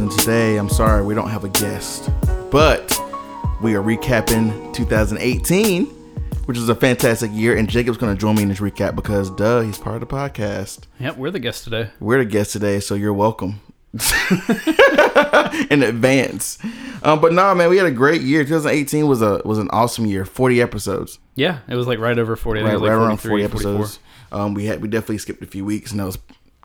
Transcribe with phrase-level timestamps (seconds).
[0.00, 2.08] And today, I'm sorry, we don't have a guest,
[2.50, 2.90] but
[3.60, 5.84] we are recapping 2018,
[6.46, 9.28] which was a fantastic year, and Jacob's going to join me in this recap because,
[9.32, 10.84] duh, he's part of the podcast.
[11.00, 11.90] Yep, we're the guest today.
[12.00, 13.60] We're the guest today, so you're welcome
[15.70, 16.56] in advance.
[17.02, 18.42] Um, but nah, man, we had a great year.
[18.42, 20.24] 2018 was a was an awesome year.
[20.24, 22.60] 40 episodes, Yeah, it was like right over 40.
[22.60, 23.98] I right, it was like right around 40 episodes.
[24.32, 26.16] Um, we had we definitely skipped a few weeks, and that was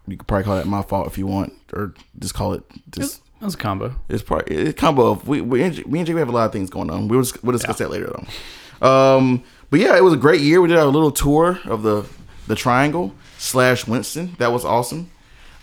[0.07, 3.23] you could probably call that my fault if you want, or just call it just.
[3.45, 3.95] That was a combo.
[4.09, 6.47] It's probably it's a combo of we we me and Jay we have a lot
[6.47, 7.07] of things going on.
[7.07, 8.87] We'll just, we'll discuss that later though.
[8.87, 10.61] Um, but yeah, it was a great year.
[10.61, 12.07] We did our little tour of the
[12.47, 14.35] the Triangle slash Winston.
[14.39, 15.11] That was awesome.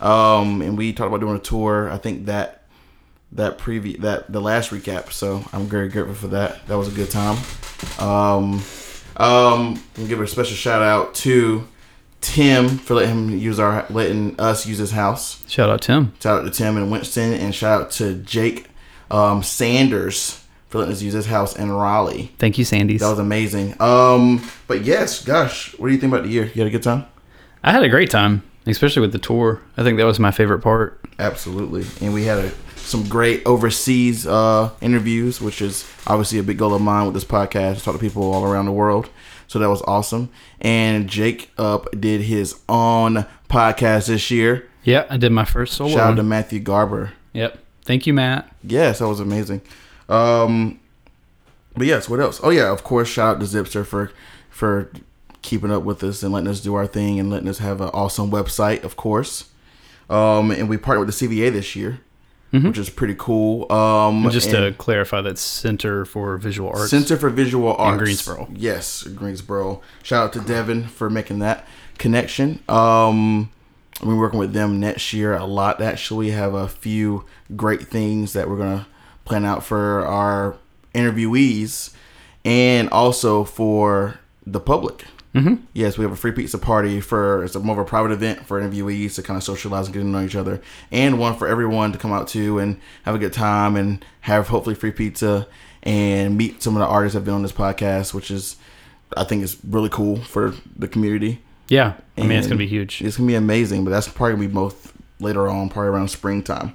[0.00, 1.90] Um, and we talked about doing a tour.
[1.90, 2.62] I think that
[3.32, 5.10] that preview that the last recap.
[5.10, 6.64] So I'm very grateful for that.
[6.68, 7.36] That was a good time.
[7.98, 8.62] Um,
[9.16, 11.66] um, give a special shout out to
[12.22, 15.44] Tim for letting him use our letting us use his house.
[15.48, 16.14] Shout out Tim.
[16.20, 18.68] Shout out to Tim and Winston, and shout out to Jake
[19.10, 22.32] um, Sanders for letting us use his house in Raleigh.
[22.38, 23.00] Thank you, Sandys.
[23.00, 23.74] That was amazing.
[23.80, 26.44] Um, but yes, gosh, what do you think about the year?
[26.44, 27.04] You had a good time?
[27.62, 29.60] I had a great time, especially with the tour.
[29.76, 31.00] I think that was my favorite part.
[31.18, 36.58] Absolutely, and we had a, some great overseas uh, interviews, which is obviously a big
[36.58, 37.78] goal of mine with this podcast.
[37.78, 39.10] to Talk to people all around the world,
[39.52, 40.30] so that was awesome.
[40.62, 44.66] And Jacob did his own podcast this year.
[44.82, 45.90] Yeah, I did my first solo.
[45.90, 47.12] Shout out to Matthew Garber.
[47.34, 47.58] Yep.
[47.84, 48.50] Thank you, Matt.
[48.64, 49.60] Yes, that was amazing.
[50.08, 50.80] Um,
[51.76, 52.40] but yes, what else?
[52.42, 54.10] Oh yeah, of course, shout out to Zipster for
[54.48, 54.90] for
[55.42, 57.88] keeping up with us and letting us do our thing and letting us have an
[57.88, 59.50] awesome website, of course.
[60.08, 62.00] Um, and we partnered with the CVA this year,
[62.52, 63.70] which is pretty cool.
[63.72, 66.90] Um, And just and to clarify, that's Center for Visual Arts.
[66.90, 68.48] Center for Visual Arts Greensboro.
[68.54, 69.80] Yes, Greensboro.
[70.02, 71.66] Shout out to Devin for making that
[71.98, 72.62] connection.
[72.68, 73.50] Um,
[74.02, 75.80] we're working with them next year a lot.
[75.80, 77.24] Actually, we have a few
[77.56, 78.86] great things that we're gonna
[79.24, 80.56] plan out for our
[80.94, 81.90] interviewees,
[82.44, 85.04] and also for the public.
[85.34, 85.64] Mm-hmm.
[85.72, 88.44] Yes, we have a free pizza party for it's a more of a private event
[88.46, 90.60] for interviewees to kind of socialize and get to know each other,
[90.90, 94.48] and one for everyone to come out to and have a good time and have
[94.48, 95.46] hopefully free pizza
[95.84, 98.56] and meet some of the artists that have been on this podcast, which is
[99.16, 101.40] I think is really cool for the community.
[101.68, 103.00] yeah, I mean it's gonna be huge.
[103.00, 106.74] It's gonna be amazing, but that's probably gonna be both later on, probably around springtime.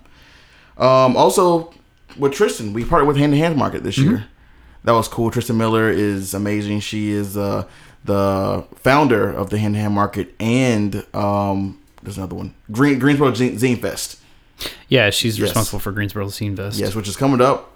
[0.78, 1.74] Um, also
[2.18, 4.09] with Tristan, we partnered with Hand to Hand Market this Mm-hmm.
[4.09, 4.25] year.
[4.84, 5.29] That was cool.
[5.31, 6.79] Tristan Miller is amazing.
[6.79, 7.66] She is uh,
[8.05, 13.31] the founder of the Hand to Hand Market, and um, there's another one, Green Greensboro
[13.31, 14.19] Zine Fest.
[14.87, 15.49] Yeah, she's Yes.
[15.49, 16.79] responsible for Greensboro Zine Fest.
[16.79, 17.71] Yes, which is coming up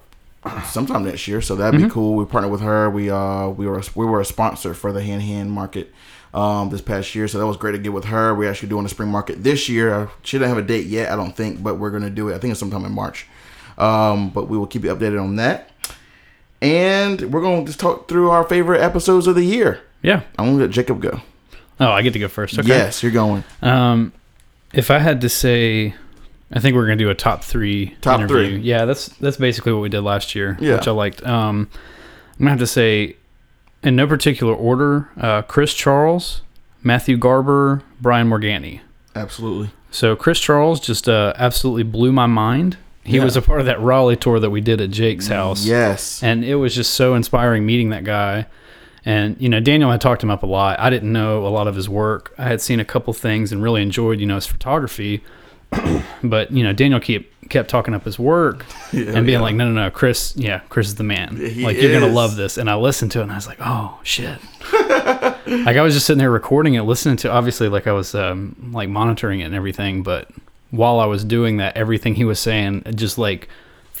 [0.70, 1.40] sometime next year.
[1.40, 2.16] So that'd be cool.
[2.16, 2.90] We partnered with her.
[2.90, 5.92] We uh we were we were a sponsor for the hand hand market
[6.34, 7.28] um this past year.
[7.28, 8.34] So that was great to get with her.
[8.34, 10.08] We're actually doing a spring market this year.
[10.24, 12.34] She doesn't have a date yet, I don't think, but we're gonna do it.
[12.34, 13.26] I think it's sometime in March.
[13.78, 15.70] Um, but we will keep you updated on that.
[16.60, 19.80] And we're gonna just talk through our favorite episodes of the year.
[20.02, 20.22] Yeah.
[20.38, 21.20] I'm gonna let Jacob go.
[21.80, 22.58] Oh, I get to go first.
[22.58, 22.68] Okay.
[22.68, 23.44] Yes, you're going.
[23.60, 24.12] Um,
[24.72, 25.94] if I had to say,
[26.52, 27.96] I think we're gonna do a top three.
[28.00, 28.56] Top interview.
[28.58, 28.58] three.
[28.60, 30.76] Yeah, that's that's basically what we did last year, Yeah.
[30.76, 31.24] which I liked.
[31.26, 31.68] Um,
[32.34, 33.16] I'm gonna have to say,
[33.82, 36.42] in no particular order, uh, Chris Charles,
[36.82, 38.80] Matthew Garber, Brian Morgani.
[39.14, 39.70] Absolutely.
[39.90, 42.76] So Chris Charles just uh, absolutely blew my mind.
[43.04, 43.24] He Yeah.
[43.24, 45.64] was a part of that Raleigh tour that we did at Jake's house.
[45.66, 46.22] Yes.
[46.22, 48.46] And it was just so inspiring meeting that guy.
[49.04, 50.78] And, you know, Daniel had talked him up a lot.
[50.78, 52.34] I didn't know a lot of his work.
[52.38, 55.24] I had seen a couple things and really enjoyed, you know, his photography.
[56.22, 59.40] but, you know, Daniel kept, kept talking up his work Yeah, and being yeah.
[59.40, 61.36] like, no, no, no, Chris, yeah, Chris is the man.
[61.36, 62.58] He like, you're going to love this.
[62.58, 64.38] And I listened to it and I was like, oh, shit.
[64.72, 68.70] like, I was just sitting there recording it, listening to obviously, like, I was um,
[68.72, 70.02] like monitoring it and everything.
[70.02, 70.30] But
[70.70, 73.48] while I was doing that, everything he was saying, just like,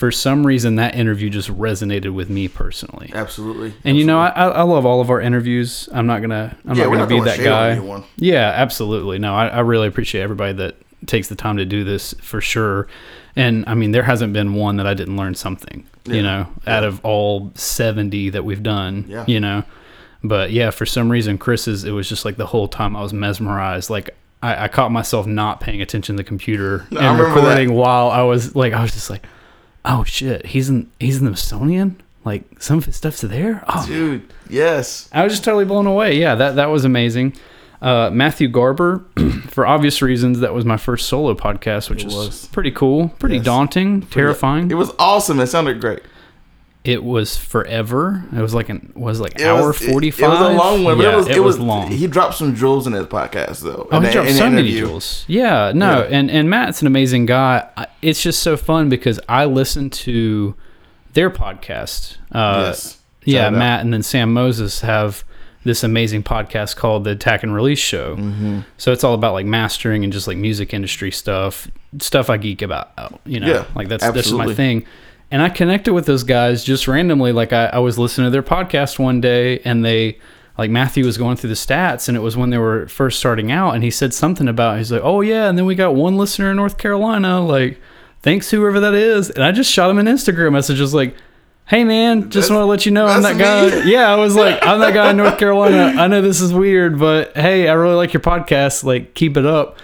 [0.02, 3.12] for some reason, that interview just resonated with me personally.
[3.14, 3.72] Absolutely.
[3.84, 5.88] And you know, I, I love all of our interviews.
[5.92, 8.02] I'm not gonna I'm Yeah, not gonna not be that guy.
[8.16, 9.20] Yeah, absolutely.
[9.20, 10.74] No, I, I really appreciate everybody that
[11.06, 12.88] takes the time to do this for sure.
[13.36, 15.86] And I mean, there hasn't been one that I didn't learn something.
[16.04, 16.14] Yeah.
[16.14, 19.04] You know, out of all 70 that we've done.
[19.06, 19.24] Yeah.
[19.28, 19.62] You know,
[20.24, 23.12] but yeah, for some reason, Chris's it was just like the whole time I was
[23.12, 23.88] mesmerized.
[23.88, 27.50] Like I, I caught myself not paying attention to the computer I and remember that.
[27.50, 29.22] recording while I was like, I was just like,
[29.84, 32.00] oh shit, he's in he's in the Smithsonian.
[32.24, 33.64] Like some of his stuff's there.
[33.68, 35.08] Oh Dude, yes.
[35.12, 36.16] I was just totally blown away.
[36.18, 37.34] Yeah, that that was amazing.
[37.80, 39.04] Uh, Matthew Garber,
[39.48, 42.46] for obvious reasons, that was my first solo podcast, which It is was.
[42.52, 43.44] pretty cool, pretty Yes.
[43.44, 44.70] daunting, terrifying.
[44.70, 45.40] It was awesome.
[45.40, 45.98] It sounded great.
[46.84, 48.24] It was forever.
[48.36, 50.24] It was like an was like It hour was- it- forty five.
[50.24, 51.90] It, was a long one, but yeah, it was it, was, long.
[51.92, 53.86] He dropped some jewels in his podcast though.
[53.90, 55.24] Oh, he the- dropped so many jewels.
[55.28, 56.08] Yeah, no, Yeah.
[56.18, 57.68] and and Matt's an amazing guy.
[58.02, 60.54] It's just so fun because I listen to
[61.12, 62.16] their podcast.
[62.32, 62.98] Uh, yes.
[63.24, 63.52] yeah, out.
[63.52, 65.24] Matt and then Sam Moses have
[65.64, 68.16] this amazing podcast called the Attack and Release Show.
[68.16, 68.60] Mm-hmm.
[68.78, 71.68] So it's all about like mastering and just like music industry stuff,
[72.00, 72.90] stuff I geek about.
[73.24, 74.46] You know, Yeah, like that's that's absolutely.
[74.48, 74.86] my thing.
[75.32, 77.32] And I connected with those guys just randomly.
[77.32, 80.18] Like I, I was listening to their podcast one day, and they
[80.58, 83.50] like Matthew was going through the stats, and it was when they were first starting
[83.50, 86.18] out, and he said something about he's like, oh yeah, and then we got one
[86.18, 87.80] listener in North Carolina, like
[88.20, 91.16] thanks whoever that is, and I just shot him an Instagram message, just like.
[91.64, 93.84] Hey man, just want to let you know I'm that guy.
[93.84, 93.90] me.
[93.90, 95.94] Yeah, I was like, I'm that guy in North Carolina.
[95.98, 98.82] I know this is weird, but hey, I really like your podcast.
[98.82, 99.78] Like, keep it up.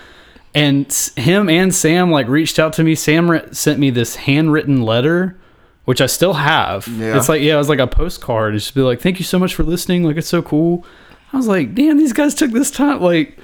[0.55, 2.95] And him and Sam like reached out to me.
[2.95, 5.39] Sam sent me this handwritten letter,
[5.85, 6.89] which I still have.
[6.89, 7.17] Yeah.
[7.17, 8.55] It's like yeah, it was like a postcard.
[8.55, 10.05] It's just be like, thank you so much for listening.
[10.05, 10.85] Like, it's so cool.
[11.33, 13.01] I was like, damn, these guys took this time.
[13.03, 13.39] Like,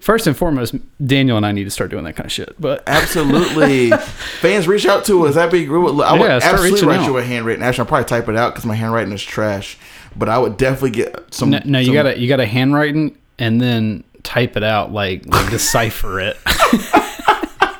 [0.00, 0.74] first and foremost,
[1.04, 2.58] Daniel and I need to start doing that kind of shit.
[2.58, 3.90] But Absolutely.
[3.90, 5.34] Fans reach out to us.
[5.34, 5.80] That'd be great.
[6.00, 7.06] I would Yeah, absolutely write out.
[7.06, 7.62] you a handwritten.
[7.62, 9.76] Actually, I'll probably type it out because my handwriting is trash.
[10.16, 11.50] But I would definitely get some.
[11.50, 16.20] no, no you gotta you gotta handwriting and then type it out like like decipher
[16.20, 16.36] it.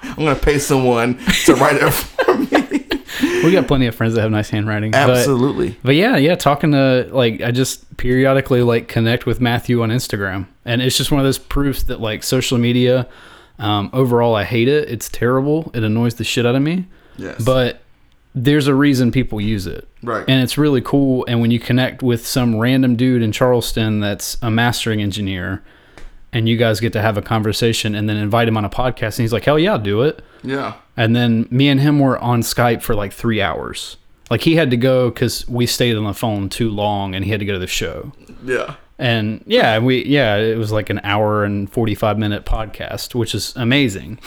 [0.02, 3.44] I'm gonna pay someone to write it for me.
[3.44, 4.90] we got plenty of friends that have nice handwriting.
[4.92, 5.76] but- Absolutely.
[5.82, 10.46] But yeah, yeah, talking to like I just periodically like connect with Matthew on Instagram,
[10.64, 13.06] and it's just one of those proofs that like social media,
[13.58, 14.88] um, overall, I hate it.
[14.90, 15.70] It's terrible.
[15.74, 16.86] It annoys the shit out of me.
[17.16, 17.42] yes.
[17.44, 17.80] But
[18.34, 20.24] there's a reason people use it, right.
[20.28, 21.24] and it's really cool.
[21.28, 25.62] And when you connect with some random dude in Charleston that's a mastering engineer,
[26.32, 29.18] and you guys get to have a conversation, and then invite him on a podcast,
[29.18, 30.74] and he's like, "Hell yeah, I'll do it." yeah.
[30.96, 33.96] And then me and him were on Skype for like three hours.
[34.30, 37.30] Like he had to go because we stayed on the phone too long, and he
[37.30, 38.12] had to go to the show.
[38.44, 38.74] Yeah.
[38.98, 43.34] And yeah, we yeah, it was like an hour and forty five minute podcast, which
[43.34, 44.18] is amazing.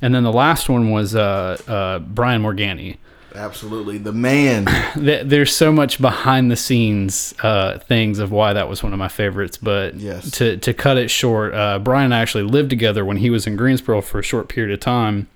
[0.00, 2.96] And then the last one was uh, uh, Brian Morgani.
[3.34, 3.98] Absolutely.
[3.98, 4.66] The man.
[4.96, 9.08] There's so much behind the scenes uh, things of why that was one of my
[9.08, 9.56] favorites.
[9.56, 10.30] But Yes.
[10.32, 13.46] to to cut it short, uh, Brian and I actually lived together when he was
[13.46, 15.28] in Greensboro for a short period of time.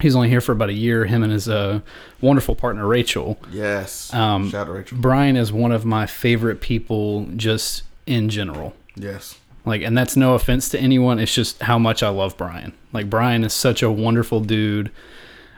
[0.00, 1.04] He's only here for about a year.
[1.04, 1.80] Him and his uh,
[2.20, 3.38] wonderful partner Rachel.
[3.52, 4.12] Yes.
[4.12, 4.98] Um, Shout out Rachel.
[4.98, 8.74] Brian is one of my favorite people, just in general.
[8.96, 9.38] Yes.
[9.64, 11.18] Like, and that's no offense to anyone.
[11.20, 12.72] It's just how much I love Brian.
[12.92, 14.90] Like, Brian is such a wonderful dude.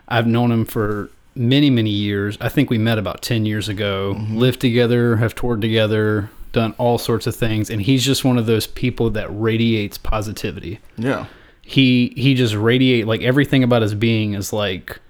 [0.06, 2.36] I've known him for many, many years.
[2.40, 4.36] I think we met about 10 years ago, mm-hmm.
[4.36, 7.70] lived together, have toured together, done all sorts of things.
[7.70, 10.80] And he's just one of those people that radiates positivity.
[10.96, 11.26] Yeah.
[11.62, 15.00] He, he just radiate like everything about his being is like,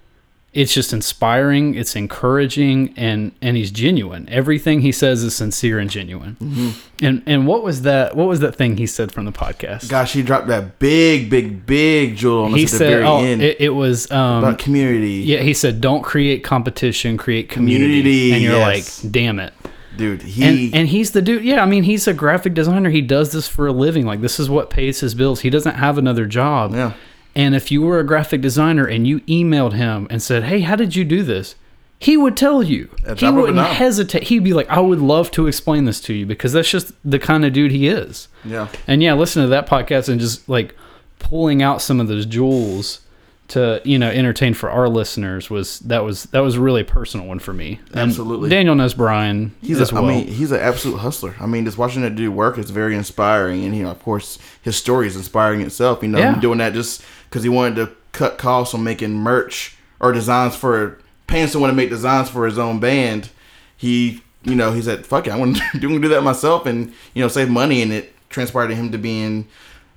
[0.57, 1.75] it's just inspiring.
[1.75, 4.27] It's encouraging, and and he's genuine.
[4.31, 6.75] Everything he says is sincere and genuine.
[7.03, 8.17] And and what was that?
[8.17, 9.91] What was that thing he said from the podcast?
[9.91, 13.05] Gosh, he dropped that big, big, big jewel on us he at the said, very
[13.05, 15.25] "Oh, end it, it was um, about community.
[15.27, 19.05] yeah." He said, "Don't create competition, create community." Community, and you're yes.
[19.05, 19.53] like, "Damn it!"
[19.99, 20.69] Dude, he.
[20.69, 21.45] And and he's the dude.
[21.45, 22.89] Yeah, I mean, he's a graphic designer.
[22.89, 24.07] He does this for a living.
[24.07, 25.41] Like this is what pays his bills.
[25.41, 26.73] He doesn't have another job.
[26.73, 26.95] yeah.
[27.37, 30.75] And if you were a graphic designer and you emailed him and said, "Hey, how
[30.75, 31.55] did you do this?"
[31.99, 32.89] He would tell you.
[33.07, 34.25] He drop of a wouldn't hesitate.
[34.25, 37.19] He'd be like, "I would love to explain this to you because that's just the
[37.19, 38.69] kind of dude he is." Yeah.
[38.89, 40.75] And yeah, listen to that podcast and just like
[41.19, 43.01] pulling out some of those jewels
[43.49, 47.27] to you know entertain for our listeners was that was that was a really personal
[47.27, 47.79] one for me.
[47.93, 48.51] And Absolutely.
[48.51, 50.05] Daniel knows Brian He's as a, well.
[50.07, 51.35] I mean, he's an absolute hustler.
[51.41, 54.39] I mean, just watching that dude work is very inspiring, and you know, of course,
[54.63, 56.03] his story is inspiring itself.
[56.03, 56.41] You know, Yeah.
[56.41, 60.99] doing that just because he wanted to cut costs on making merch or designs for
[61.27, 63.31] paying someone to make designs for his own band.
[63.77, 67.23] He, you know, he said, "Fuck it, I want to do that myself," and you
[67.23, 69.47] know, save money, and it transpired to him to being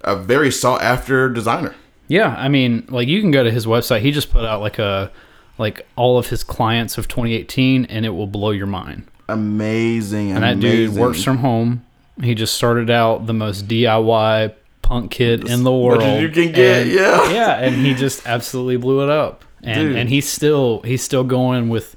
[0.01, 1.75] a very sought after designer.
[2.07, 4.01] Yeah, I mean, like you can go to his website.
[4.01, 5.11] He just put out like a
[5.57, 9.05] like all of his clients of 2018, and it will blow your mind.
[9.27, 11.85] Amazing, And that dude works from home.
[12.21, 14.53] He just started out the most DIY
[14.89, 16.01] punk kid in the world.
[16.03, 17.31] as you can get, And- yeah.
[17.39, 19.45] yeah, and he just absolutely blew it up.
[19.63, 19.95] And Dude.
[19.97, 21.95] and he's still he's still going with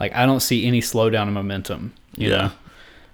[0.00, 1.92] like I don't see any slowdown in momentum.
[2.16, 2.36] You Yeah.
[2.36, 2.50] know.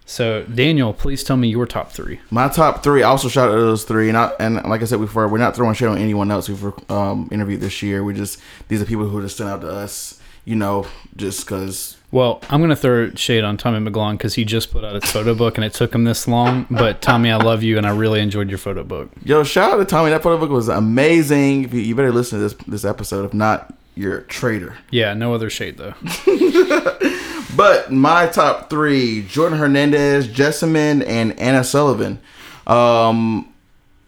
[0.07, 2.21] So Daniel, please tell me your top three.
[2.31, 3.02] My top three.
[3.02, 5.54] I also shout out those three, and I, and like I said before, we're not
[5.57, 8.02] throwing shade on anyone else who've um, interviewed this year.
[8.04, 8.38] We just
[8.69, 11.97] these are people who just sent out to us, you know, just because.
[12.12, 15.35] Well, I'm gonna throw shade on Tommy McGlone because he just put out his photo
[15.35, 16.66] book and it took him this long.
[16.71, 19.11] But Tommy, I love you and I really enjoyed your photo book.
[19.25, 20.11] Yo, shout out to Tommy.
[20.11, 21.73] That photo book was amazing.
[21.73, 23.25] You- better listen to this this episode.
[23.25, 24.76] If not, you're a traitor.
[24.90, 25.95] Yeah, no other shade though.
[27.54, 32.19] But my top three: Jordan Hernandez, Jessamine, and Anna Sullivan.
[32.66, 33.52] Um,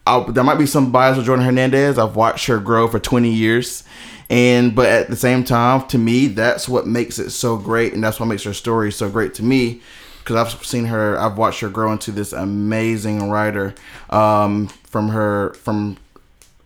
[0.07, 1.97] i there might be some bias with Jordan Hernandez.
[1.97, 3.83] I've watched her grow for 20 years,
[4.29, 8.03] and but at the same time, to me, that's what makes it so great, and
[8.03, 9.81] that's what makes her story so great to me.
[10.19, 13.75] Because I've seen her, I've watched her grow into this amazing writer.
[14.09, 15.97] Um, from her, from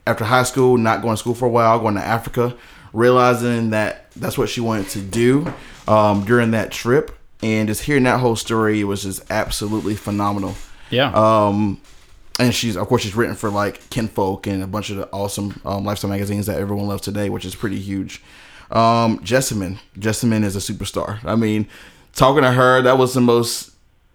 [0.05, 2.55] after high school, not going to school for a while, going to Africa,
[2.93, 5.51] realizing that that's what she wanted to do
[5.87, 10.55] um, during that trip, and just hearing that whole story was just absolutely phenomenal.
[10.89, 11.11] Yeah.
[11.13, 11.81] Um,
[12.39, 15.59] and she's of course she's written for like Kinfolk and a bunch of the awesome
[15.65, 18.23] um, lifestyle magazines that everyone loves today, which is pretty huge.
[18.71, 21.23] Um, Jessamine, Jessamine is a superstar.
[21.25, 21.67] I mean,
[22.13, 23.71] talking to her, that was the most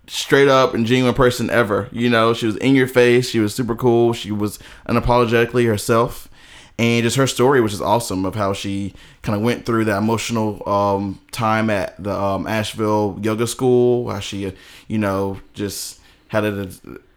[0.07, 1.89] straight up and genuine person ever.
[1.93, 3.29] You know, she was in your face.
[3.29, 4.13] She was super cool.
[4.13, 6.29] She was unapologetically herself,
[6.79, 9.99] and just her story which is awesome of how she kind of went through that
[9.99, 14.09] emotional um, time at the um, Asheville yoga school.
[14.09, 14.53] How she,
[14.89, 16.71] you know, just had a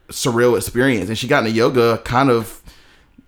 [0.09, 2.61] surreal experience, and she got into yoga kind of.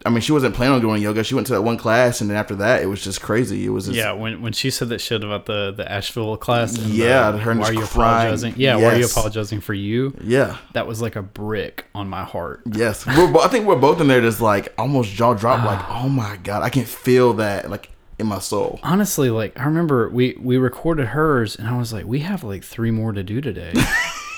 [0.05, 1.25] I mean, she wasn't planning on doing yoga.
[1.25, 3.65] She went to that one class, and then after that, it was just crazy.
[3.65, 6.74] It was just, yeah, when when she said that shit about the the Asheville class,
[6.77, 8.27] and Yeah, the, her why are you crying.
[8.27, 8.53] apologizing?
[8.55, 10.15] Yeah, why are you apologizing for you?
[10.24, 10.55] yeah.
[10.71, 12.62] That was like a brick on my heart.
[12.71, 16.03] Yes, bo- I think we're both in there, just like almost jaw drop, like ah.
[16.05, 18.79] oh my god, I can feel that like in my soul.
[18.83, 22.63] Honestly, like I remember we we recorded hers, and I was like, we have like
[22.63, 23.74] three more to do today.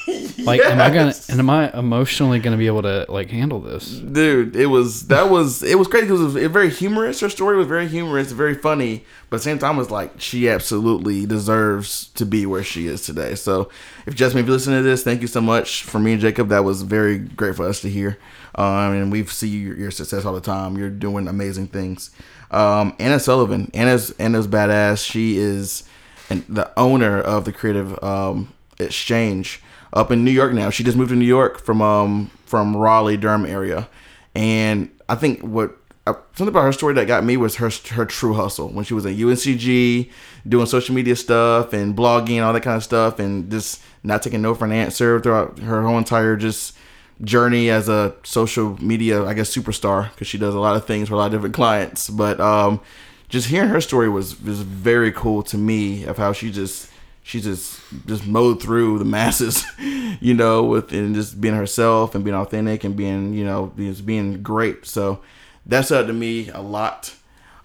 [0.42, 3.92] Like, am I gonna and am I emotionally gonna be able to like handle this?
[3.92, 7.20] Dude, it was that was it was crazy because it was very humorous.
[7.20, 10.50] Her story was very humorous, very funny, but at the same time, was like she
[10.50, 13.36] absolutely deserves to be where she is today.
[13.36, 13.70] So,
[14.08, 16.50] if Jasmine, if you listen to this, thank you so much for me and Jacob.
[16.50, 18.18] That was very great for us to hear.
[18.56, 20.76] Um, and we see your, your success all the time.
[20.78, 22.10] You're doing amazing things.
[22.50, 25.06] Um, Anna Sullivan, Anna's Anna's badass.
[25.06, 25.84] She is
[26.32, 29.62] and the owner of the Creative um, Exchange
[29.94, 30.70] up in New York now.
[30.70, 33.90] She just moved to New York from um from Raleigh, Durham area,
[34.36, 38.06] and I think what uh, something about her story that got me was her her
[38.06, 40.10] true hustle when she was at UNCG
[40.48, 44.24] doing social media stuff and blogging and all that kind of stuff, and just not
[44.24, 46.76] taking no for an answer throughout her whole entire just
[47.24, 51.08] journey as a social media, I guess, superstar because she does a lot of things
[51.08, 52.10] for a lot of different clients.
[52.10, 52.82] But um,
[53.30, 56.91] just hearing her story was was very cool to me of how she just
[57.24, 59.66] she just just mowed through the masses,
[60.20, 64.06] you know, with and just being herself and being authentic and being you know just
[64.06, 64.86] being great.
[64.86, 65.22] So
[65.66, 67.16] that's up to me a lot.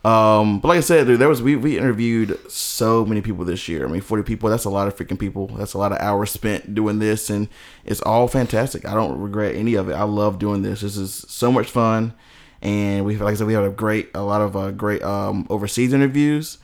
[0.06, 3.84] Um, but like I said, there was we, we interviewed so many people this year.
[3.84, 4.48] I mean, forty people.
[4.48, 5.48] That's a lot of freaking people.
[5.48, 7.48] That's a lot of hours spent doing this, and
[7.84, 8.86] it's all fantastic.
[8.86, 9.94] I don't regret any of it.
[9.94, 10.82] I love doing this.
[10.82, 12.14] This is so much fun,
[12.62, 15.44] and we like I said, we had a great, a lot of uh, great um,
[15.50, 16.58] overseas interviews,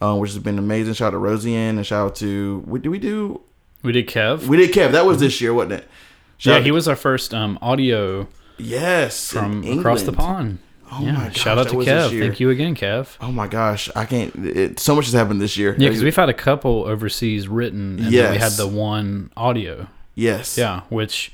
[0.00, 0.94] uh, which has been amazing.
[0.94, 3.40] Shout out to Rosie and shout out to what did we do?
[3.82, 4.46] We did Kev.
[4.46, 4.92] We did Kev.
[4.92, 5.88] That was this year, wasn't it?
[6.38, 10.58] Shout yeah, he was our first um, audio yes from across the pond.
[10.92, 12.18] Oh yeah, my gosh, shout out to Kev.
[12.18, 13.16] Thank you again, Kev.
[13.20, 14.34] Oh my gosh, I can't.
[14.36, 15.74] It, so much has happened this year.
[15.78, 19.88] Yeah, because we've had a couple overseas written, and then we had the one audio.
[20.14, 21.32] yes, Yeah, which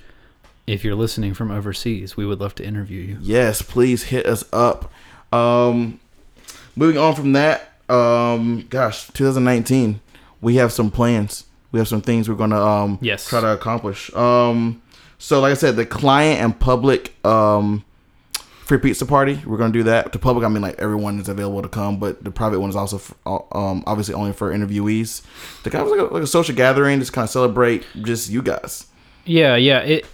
[0.67, 3.19] if you're listening from overseas, we would love to interview you.
[3.21, 3.61] yes.
[3.61, 4.91] Please hit us up.
[5.33, 5.99] Um,
[6.77, 10.01] moving on from that, um, gosh, 2019,
[10.41, 11.45] we have some plans.
[11.73, 13.29] We have some things we're gonna um Yes.
[13.29, 14.13] try to accomplish.
[14.15, 14.83] Um,
[15.19, 17.85] so like I said, the client and public um
[18.65, 20.13] free pizza party, we're gonna do that.
[20.13, 22.77] To public, I mean, like everyone is available to come, but the private one is
[22.77, 25.23] also f um obviously only for interviewees.
[25.63, 28.43] The guy was like a, like a social gathering, just kind of celebrate just you
[28.43, 28.87] guys.
[29.25, 29.81] Yeah, yeah.
[29.81, 30.07] It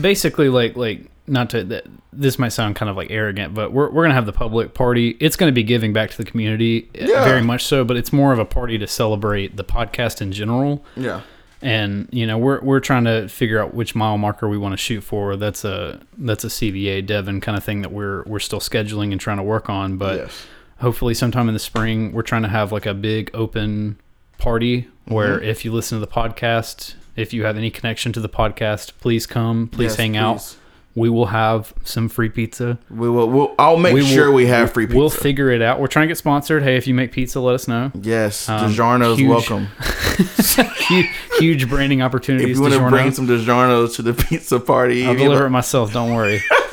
[0.00, 3.90] basically like like not to that this might sound kind of like arrogant, but we're
[3.90, 5.16] we're gonna have the public party.
[5.20, 7.24] It's gonna be giving back to the community, uh, Yeah.
[7.24, 7.84] very much so.
[7.84, 10.84] But it's more of a party to celebrate the podcast in general.
[10.96, 11.22] Yeah.
[11.62, 14.76] And you know we're we're trying to figure out which mile marker we want to
[14.76, 15.36] shoot for.
[15.36, 19.20] That's a that's a CVA Devon kind of thing that we're we're still scheduling and
[19.20, 19.96] trying to work on.
[19.96, 20.46] But yes.
[20.80, 23.98] hopefully sometime in the spring we're trying to have like a big open
[24.38, 25.48] party where Mm-hmm.
[25.48, 29.24] if you listen to the podcast if you have any connection to the podcast please
[29.26, 30.56] come please Yes, hang out please.
[30.96, 33.28] We will have some free pizza We will.
[33.30, 34.98] We'll, I'll make we will- sure we have free pizza.
[34.98, 37.54] we'll figure it out we're trying to get sponsored hey if you make pizza let
[37.54, 39.68] us know yes, Um, DiGiorno's huge- welcome.
[40.88, 41.06] huge,
[41.38, 45.14] huge branding opportunities If you want to bring some DiGiorno's to the pizza party, i'll
[45.14, 46.40] deliver it myself don't worry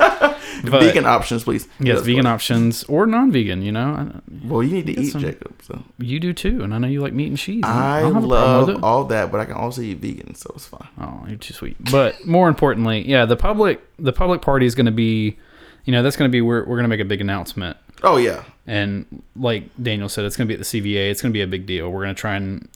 [0.62, 1.66] but, vegan options, please.
[1.80, 5.52] yes vegan options or non-vegan you know I- Well, you need to eat, some- Jacob.
[5.62, 8.24] So you do too and i know you like meat and cheese I don't have
[8.24, 10.88] a problem love all that, but I can also eat vegan, so it's fine.
[11.00, 11.76] Oh, you're too sweet.
[11.90, 15.38] But more importantly, yeah, the public the public party is going to be,
[15.84, 17.76] you know, that's going to be where we're going to make a big announcement.
[18.02, 19.06] Oh yeah, And
[19.36, 21.10] like Daniel said, it's going to be at the CVA.
[21.10, 21.90] It's going to be a big deal.
[21.90, 22.68] We're going to try and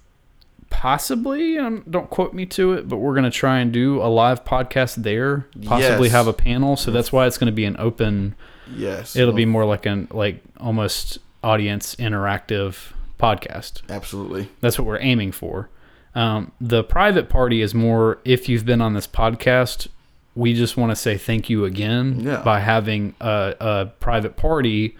[0.70, 4.06] possibly, um, don't quote me to it, but we're going to try and do a
[4.08, 5.46] live podcast there.
[5.64, 6.12] Possibly Yes.
[6.12, 6.76] have a panel.
[6.76, 8.34] So that's why it's going to be an open.
[8.74, 9.16] Yes.
[9.16, 13.82] It'll be more like an like almost audience interactive podcast.
[13.88, 14.48] absolutely.
[14.60, 15.68] That's what we're aiming for.
[16.14, 19.88] Um, the private party is more if you've been on this podcast,
[20.34, 22.42] we just want to say thank you again Yeah.
[22.42, 24.96] by having a, a private party.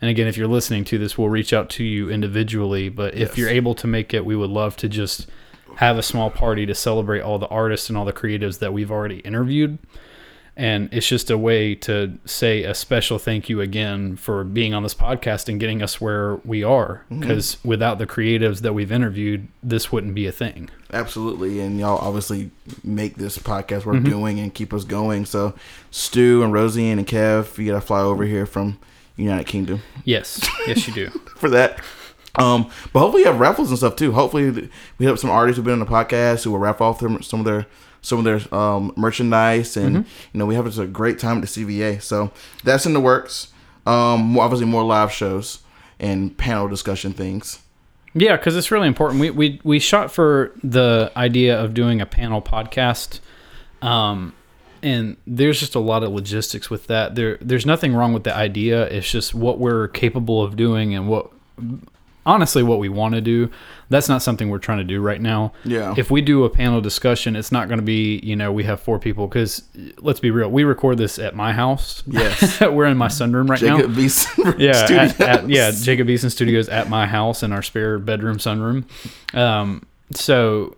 [0.00, 2.88] And again, if you're listening to this, we'll reach out to you individually.
[2.88, 3.38] But if Yes.
[3.38, 5.26] you're able to make it, we would love to just
[5.76, 8.90] have a small party to celebrate all the artists and all the creatives that we've
[8.90, 9.78] already interviewed.
[10.58, 14.82] And it's just a way to say a special thank you again for being on
[14.82, 17.04] this podcast and getting us where we are.
[17.10, 20.70] Because without the creatives that we've interviewed, this wouldn't be a thing.
[20.94, 22.50] Absolutely, and y'all obviously
[22.82, 23.90] make this podcast Mm-hmm.
[23.90, 25.26] worth doing and keep us going.
[25.26, 25.52] So,
[25.90, 28.78] Stu and Rosie and Kev, you gotta fly over here from
[29.16, 31.08] United Kingdom Yes, yes, you do.
[31.36, 31.80] for that.
[32.38, 34.12] Um, but hopefully you have raffles and stuff too.
[34.12, 34.68] Hopefully
[34.98, 37.40] we have some artists who've been on the podcast who will raffle off them, some
[37.40, 37.66] of their
[38.02, 40.08] some of their um, merchandise, and Mm-hmm.
[40.32, 42.00] you know we have just a great time at the CVA.
[42.02, 42.30] So
[42.62, 43.48] that's in the works.
[43.86, 45.60] Um, obviously more live shows
[45.98, 47.60] and panel discussion things.
[48.14, 49.20] Yeah, because it's really important.
[49.20, 53.20] We, we we shot for the idea of doing a panel podcast,
[53.82, 54.34] um,
[54.86, 57.16] and there's just a lot of logistics with that.
[57.16, 58.86] There there's nothing wrong with the idea.
[58.86, 61.32] It's just what we're capable of doing and what
[62.24, 63.50] honestly what we want to do.
[63.88, 65.52] That's not something we're trying to do right now.
[65.64, 65.94] Yeah.
[65.96, 68.80] If we do a panel discussion, it's not going to be you know we have
[68.80, 69.64] four people because
[69.98, 72.04] let's be real, we record this at my house.
[72.06, 72.60] Yes.
[72.60, 76.68] we're in my sunroom right now Jacob Beeson yeah, at, at, yeah, Jacob Eason Studios
[76.68, 78.84] at my house in our spare bedroom sunroom.
[79.36, 80.76] Um, so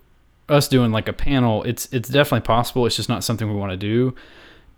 [0.48, 2.87] us doing like a panel, it's it's definitely possible.
[2.87, 4.14] It's just not something we want to do.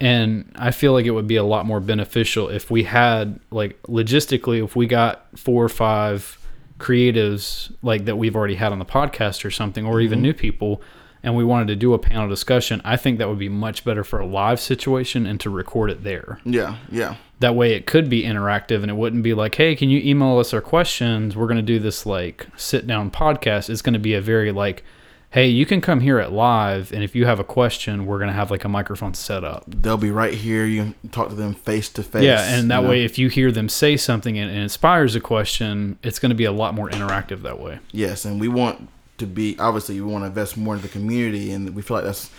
[0.01, 3.81] And I feel like it would be a lot more beneficial if we had like
[3.83, 6.39] logistically, if we got four or five
[6.79, 10.25] creatives like that we've already had on the podcast or something, or even mm-hmm.
[10.25, 10.83] new people,
[11.23, 12.81] and we wanted to do a panel discussion.
[12.85, 16.03] I think that would be much better for a live situation and to record it
[16.03, 16.41] there.
[16.45, 17.17] Yeah, yeah.
[17.41, 20.39] That way it could be interactive and it wouldn't be like, hey, can you email
[20.39, 21.37] us our questions?
[21.37, 23.69] We're going to do this like sit down podcast.
[23.69, 24.85] It's going to be a very like,
[25.31, 26.93] hey, you can come here at live.
[26.93, 29.65] And if you have a question, we're going to have like a microphone set up.
[29.67, 30.67] They'll be right here.
[30.67, 32.25] You can talk to them face to face.
[32.25, 32.43] Yeah.
[32.43, 32.89] And that you know?
[32.91, 36.37] way, if you hear them say something and it inspires a question, it's going to
[36.37, 37.79] be a lot more interactive that way.
[37.93, 38.89] Yes, and we want
[39.19, 42.05] to be obviously we want to invest more in the community, and we feel like
[42.05, 42.31] that's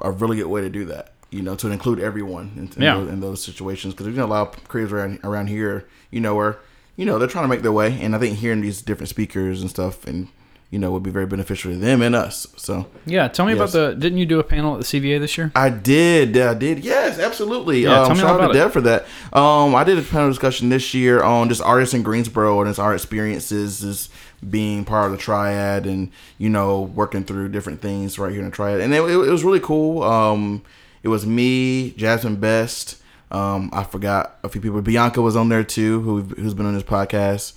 [0.00, 1.12] a really good way to do that.
[1.30, 2.94] You know, to include everyone in, in, Yeah.
[2.94, 6.20] those, in those situations because you know a lot of creators around around here, you
[6.20, 6.58] know, where
[6.96, 9.60] you know they're trying to make their way, and I think hearing these different speakers
[9.60, 10.28] and stuff, and
[10.70, 12.46] you know, would be very beneficial to them and us.
[12.56, 13.28] So Yeah.
[13.28, 13.58] Tell me Yes.
[13.58, 15.50] about the, didn't you do a panel at the CVA this year?
[15.54, 17.84] I did, I did, yes, absolutely.
[17.84, 18.58] Yeah, um, tell me shout all out about to.
[18.58, 19.06] Deb for that.
[19.32, 22.78] Um, I did a panel discussion this year on just artists in Greensboro and his
[22.78, 24.08] our experiences, as
[24.48, 28.46] being part of the triad, and you know, working through different things right here in
[28.46, 30.02] the triad, and it, it, it was really cool.
[30.02, 30.62] Um,
[31.02, 32.96] it was me, Jasmine Best.
[33.30, 34.80] Um, I forgot a few people.
[34.82, 37.54] Bianca was on there too, who who's been on this podcast,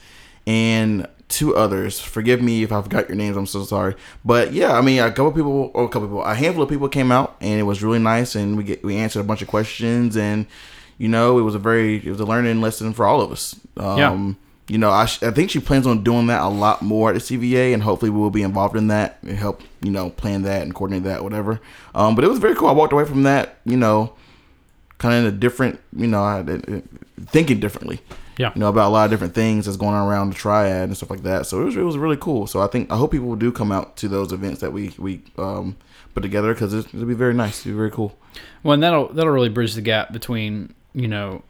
[0.48, 2.00] and two others.
[2.00, 3.36] Forgive me if I forgot your names.
[3.38, 3.96] I'm so sorry.
[4.24, 6.88] But yeah, I mean, a couple people, or a couple people, a handful of people
[6.90, 9.48] came out, and it was really nice, and we get we answered a bunch of
[9.48, 10.46] questions, and
[11.00, 13.56] you know, it was a very it was a learning lesson for all of us.
[13.78, 14.34] Um, Yeah.
[14.68, 17.16] You know, I, sh- I think she plans on doing that a lot more at
[17.16, 20.44] the CVA, and hopefully we will be involved in that and help, you know, plan
[20.44, 21.60] that and coordinate that, whatever.
[21.94, 22.70] Um, but it was very cool.
[22.70, 24.14] I walked away from that, you know,
[24.98, 26.84] kind of in a different, you know, I, I-
[27.26, 28.00] thinking differently
[28.38, 28.52] Yeah.
[28.56, 30.96] you know about a lot of different things that's going on around the triad and
[30.98, 31.46] stuff like that.
[31.46, 32.48] So it was it was really cool.
[32.48, 35.22] So I think I hope people do come out to those events that we we
[35.38, 35.76] um,
[36.14, 37.60] put together because it'll be very nice.
[37.62, 38.18] It'll be very cool.
[38.64, 41.44] Well, and that'll that'll really bridge the gap between you know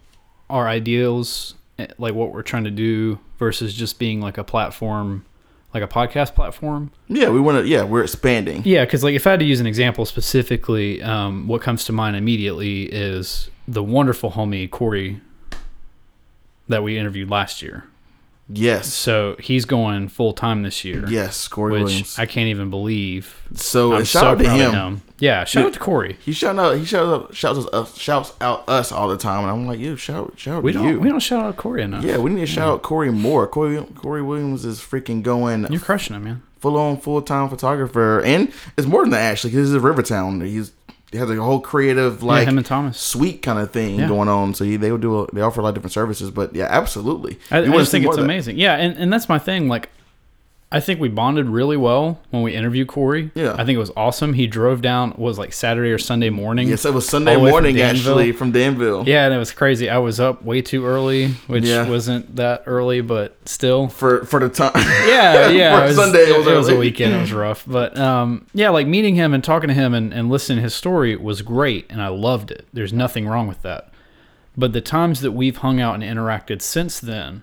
[0.49, 5.25] our ideals, eh, like what we're trying to do, versus just being like a platform,
[5.73, 6.91] like a podcast platform.
[7.07, 7.67] Yeah, we want to.
[7.67, 8.63] Yeah, we're expanding.
[8.65, 11.93] Yeah, because like if I had to use an example specifically, um, what comes to
[11.93, 15.21] mind immediately is the wonderful homie Corey
[16.71, 17.85] that we interviewed last year.
[18.53, 21.05] Yes, So he's going full time this year.
[21.07, 22.19] yes, Corey which Williams.
[22.19, 23.41] I can't even believe.
[23.53, 24.71] so I'm shout so out to him.
[24.73, 25.01] him.
[25.19, 25.67] Yeah, shout Yeah.
[25.67, 26.17] out to Corey.
[26.19, 26.75] He shout out.
[26.77, 27.33] He shouts out.
[27.35, 27.67] Shouts us.
[27.71, 30.73] Uh, shouts out us all the time, and I'm like, you shout shout out We
[30.73, 30.99] to don't you.
[30.99, 32.03] we don't shout out Corey enough.
[32.03, 33.47] yeah, we need to shout out Corey more.
[33.47, 36.41] Corey Corey Williams is freaking going You're crushing him, man.
[36.59, 39.51] full on full time photographer, and it's more than that actually.
[39.51, 40.41] Because he's a Rivertown.
[40.41, 40.73] He's
[41.11, 42.97] he has a whole creative Like like him and Thomas.
[42.97, 44.07] suite kind of thing Yeah.
[44.07, 44.53] going on.
[44.53, 46.31] So he, they would do a, they offer a lot of different services.
[46.31, 47.37] But yeah, absolutely.
[47.51, 48.57] I, I just think it's amazing.
[48.57, 49.67] Yeah, and, and that's my thing.
[49.67, 49.89] Like,
[50.73, 53.29] I think we bonded really well when we interviewed Corey.
[53.35, 53.53] Yeah.
[53.57, 54.31] I think it was awesome.
[54.33, 56.69] He drove down was like Saturday or Sunday morning.
[56.69, 59.03] Yes, it was Sunday way from morning actually from Danville.
[59.05, 59.89] Yeah, and it was crazy.
[59.89, 61.89] I was up way too early, which Yeah.
[61.89, 63.89] wasn't that early, but still.
[63.89, 64.71] For for the time.
[64.75, 65.77] Yeah, yeah.
[65.77, 67.15] For it was, Sunday, it, it was it was a weekend.
[67.15, 70.29] It was rough, but um, yeah, like meeting him and talking to him and, and
[70.29, 72.65] listening to his story was great, and I loved it.
[72.71, 73.89] There's nothing wrong with that.
[74.57, 77.41] But the times that we've hung out and interacted since then,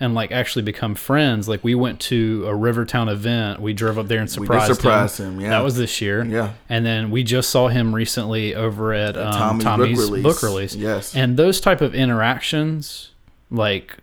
[0.00, 3.60] and like actually become friends, like we went to a Rivertown event.
[3.60, 5.40] We drove up there and We surprised surprise him.
[5.40, 5.50] Yeah.
[5.50, 6.24] That was this year.
[6.24, 6.52] Yeah.
[6.68, 10.22] And then we just saw him recently over at um, Tommy's Tommy's, book release.
[10.22, 10.74] book release.
[10.74, 11.14] Yes.
[11.14, 13.10] And those type of interactions,
[13.50, 13.98] like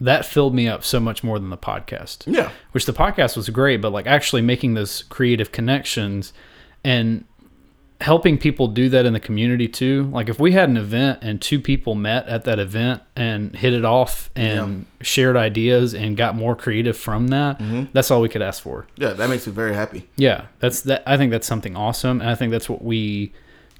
[0.00, 2.24] that filled me up so much more than the podcast.
[2.26, 2.50] yeah.
[2.72, 6.32] Which the podcast was great, but like actually making those creative connections
[6.84, 7.24] and
[8.00, 10.04] helping people do that in the community too.
[10.12, 13.72] Like if we had an event and two people met at that event and hit
[13.72, 17.84] it off and shared ideas and got more creative from that, Mm-hmm.
[17.92, 18.86] that's all we could ask for.
[18.96, 20.08] Yeah, that makes me very happy.
[20.16, 21.02] Yeah, that's that.
[21.06, 23.32] I think that's something awesome, and I think that's what we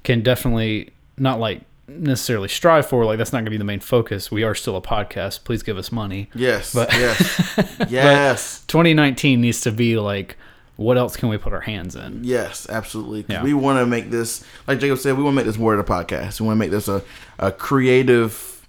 [0.03, 3.05] can definitely not like necessarily strive for.
[3.05, 4.29] Like that's not going to be the main focus.
[4.29, 5.43] We are still a podcast.
[5.45, 6.29] Please give us money.
[6.35, 6.73] Yes.
[6.73, 7.65] But- yes.
[7.89, 8.63] yes.
[8.67, 10.37] 2019 needs to be like,
[10.79, 12.21] what else can we put our hands in?
[12.23, 13.25] Yes, absolutely.
[13.27, 13.43] Yeah.
[13.43, 15.81] We want to make this, like Jacob said, we want to make this more than
[15.81, 16.39] a podcast.
[16.39, 17.03] We want to make this a,
[17.37, 18.65] a creative,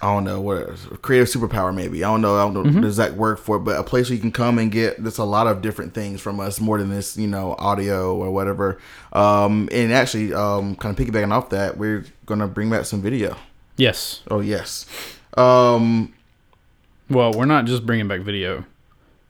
[0.00, 0.58] I don't know, what
[0.92, 2.04] a creative superpower maybe.
[2.04, 2.80] I don't know, I don't know Mm-hmm.
[2.82, 5.18] the exact word for it, but a place where you can come and get just
[5.18, 8.78] a lot of different things from us, more than this, you know, audio or whatever.
[9.12, 13.02] Um, and actually, um, kind of piggybacking off that, we're going to bring back some
[13.02, 13.36] video.
[13.76, 14.22] Yes.
[14.30, 14.86] Oh, yes.
[15.36, 16.14] Um,
[17.10, 18.64] Well, we're not just bringing back video.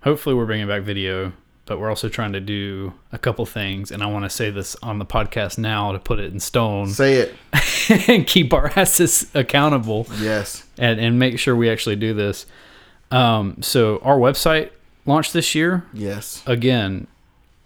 [0.02, 1.32] Hopefully, we're bringing back video,
[1.72, 4.76] but we're also trying to do a couple things, and I want to say this
[4.82, 8.08] on the podcast now to put it in stone say it.
[8.10, 10.06] and keep our asses accountable.
[10.18, 10.64] Yes.
[10.76, 12.44] and, and make sure we actually do this.
[13.10, 14.68] Um, so our website
[15.06, 15.86] launched this year.
[15.94, 16.42] Yes.
[16.44, 17.06] Again,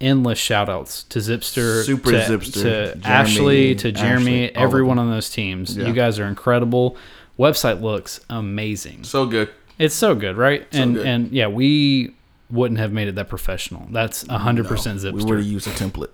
[0.01, 5.01] endless shout outs to Zipster, Super to, Zipster, to Jeremy, Ashley, to Jeremy, Ashley, everyone
[5.01, 5.77] on those teams.
[5.77, 5.89] Yeah.
[5.89, 6.97] You guys are incredible.
[7.37, 9.03] Website looks amazing.
[9.03, 9.51] So good.
[9.81, 10.65] It's so good, right?
[10.71, 11.07] and good.
[11.07, 12.15] and yeah, we
[12.49, 13.87] wouldn't have made it that professional.
[13.91, 15.29] That's hundred percent We Zipster.
[15.29, 16.11] would have used a template.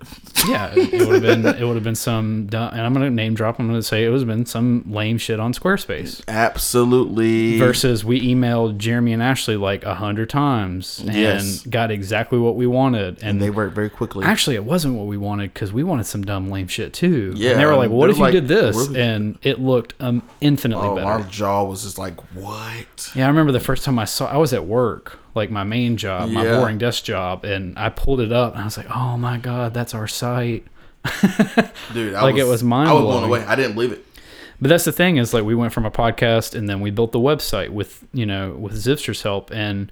[0.48, 3.34] yeah, it would have been it would have been some dumb, and I'm gonna name
[3.34, 3.58] drop.
[3.58, 6.22] I'm gonna say it was been some lame shit on Squarespace.
[6.28, 7.58] Absolutely.
[7.58, 11.60] versus we emailed Jeremy and Ashley like a hundred times and Yes.
[11.66, 13.18] got exactly what we wanted.
[13.18, 14.24] And, and they worked very quickly.
[14.24, 17.32] actually, it wasn't what we wanted because we wanted some dumb lame shit too.
[17.36, 20.22] Yeah, and they were like, "What if you did this?" "What And it looked um,
[20.40, 21.06] infinitely oh, better.
[21.08, 23.10] our jaw was just like, what?
[23.14, 24.26] Yeah, I remember the first time I saw.
[24.30, 26.58] I was at work, like my main job, my Yeah.
[26.58, 29.72] boring desk job, and I pulled it up and I was like, "Oh my god,
[29.74, 30.64] that's our site."
[31.94, 33.44] Dude, I Like, it was I was blown away.
[33.44, 34.04] I didn't believe it.
[34.60, 37.10] But that's the thing is like we went from a podcast and then we built
[37.12, 39.90] the website with you know with Zipster's help and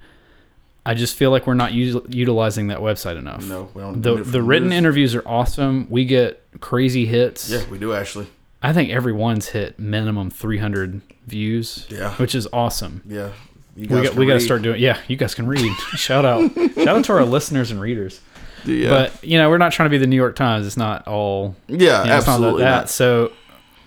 [0.85, 3.43] I just feel like we're not util- utilizing that website enough.
[3.45, 4.01] No, we don't.
[4.01, 4.77] The the written years.
[4.77, 5.87] interviews are awesome.
[5.89, 7.49] We get crazy hits.
[7.49, 8.27] Yeah, we do actually.
[8.63, 11.87] I think every one's hit minimum 300 views.
[11.89, 12.13] Yeah.
[12.15, 13.01] Which is awesome.
[13.07, 13.31] Yeah,
[13.75, 14.81] you We got, we got to start doing.
[14.81, 15.71] Yeah, you guys can read.
[15.95, 18.21] shout out, shout out to our listeners and readers.
[18.65, 20.67] Yeah, But you know, we're not trying to be the New York Times.
[20.67, 22.63] It's not all yeah, you know, it's not absolutely.
[22.63, 22.69] that.
[22.69, 22.89] not.
[22.89, 23.31] So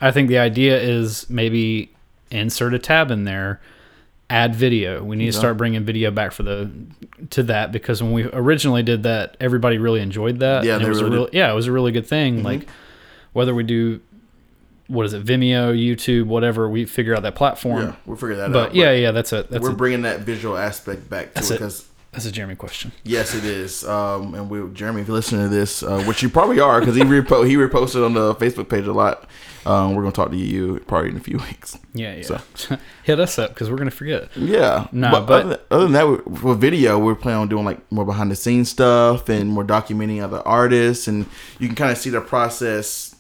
[0.01, 1.93] I think the idea is maybe
[2.31, 3.61] insert a tab in there,
[4.29, 5.05] add video.
[5.05, 6.71] We need to start bringing video back for the
[7.31, 10.65] to that because when we originally did that, everybody really enjoyed that.
[10.65, 12.41] Yeah, it was really a real, yeah, it was a really good thing.
[12.41, 12.45] Mhm.
[12.45, 12.67] Like
[13.33, 14.01] whether we do
[14.89, 17.83] what is it, Vimeo, YouTube, whatever, we figure out that platform.
[17.83, 18.75] Yeah, we'll figure that But out.
[18.75, 21.55] yeah, yeah, that's a that's we're a, bringing that visual aspect back to That's it
[21.55, 21.59] it.
[21.59, 22.93] because that's a Jeremy question.
[23.03, 23.83] yes, it is.
[23.85, 26.95] Um, and we, Jeremy, if you're listening to this, uh, which you probably are, because
[26.95, 29.29] he repo- he reposted on the Facebook page a lot.
[29.67, 31.79] Um, we're gonna talk to you probably in a few weeks.
[31.95, 32.23] Yeah, yeah.
[32.23, 34.29] So- Hit us up because we're gonna forget.
[34.37, 34.87] Yeah.
[34.93, 35.93] No, but, but- other, than, other than
[36.35, 39.65] that, for video, we're planning on doing like more behind the scenes stuff and more
[39.65, 41.25] documenting other artists, and
[41.59, 43.14] you can kind of see the process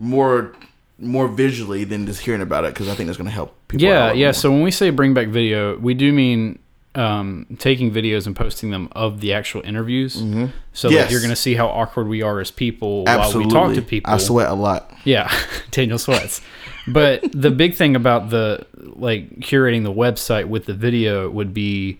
[0.00, 0.52] more
[0.98, 3.86] more visually than just hearing about it because I think that's going to help people.
[3.86, 4.26] Yeah, yeah.
[4.26, 4.32] more.
[4.34, 6.58] So when we say bring back video, we do mean
[6.94, 10.50] um, taking videos and posting them of the actual interviews, Mhm.
[10.72, 13.74] so that you're going to see how awkward we are as people while we talk
[13.74, 14.12] to people.
[14.12, 14.90] I sweat a lot.
[15.04, 15.30] Yeah,
[15.70, 16.40] Daniel sweats.
[16.88, 21.98] But the big thing about the like curating the website with the video would be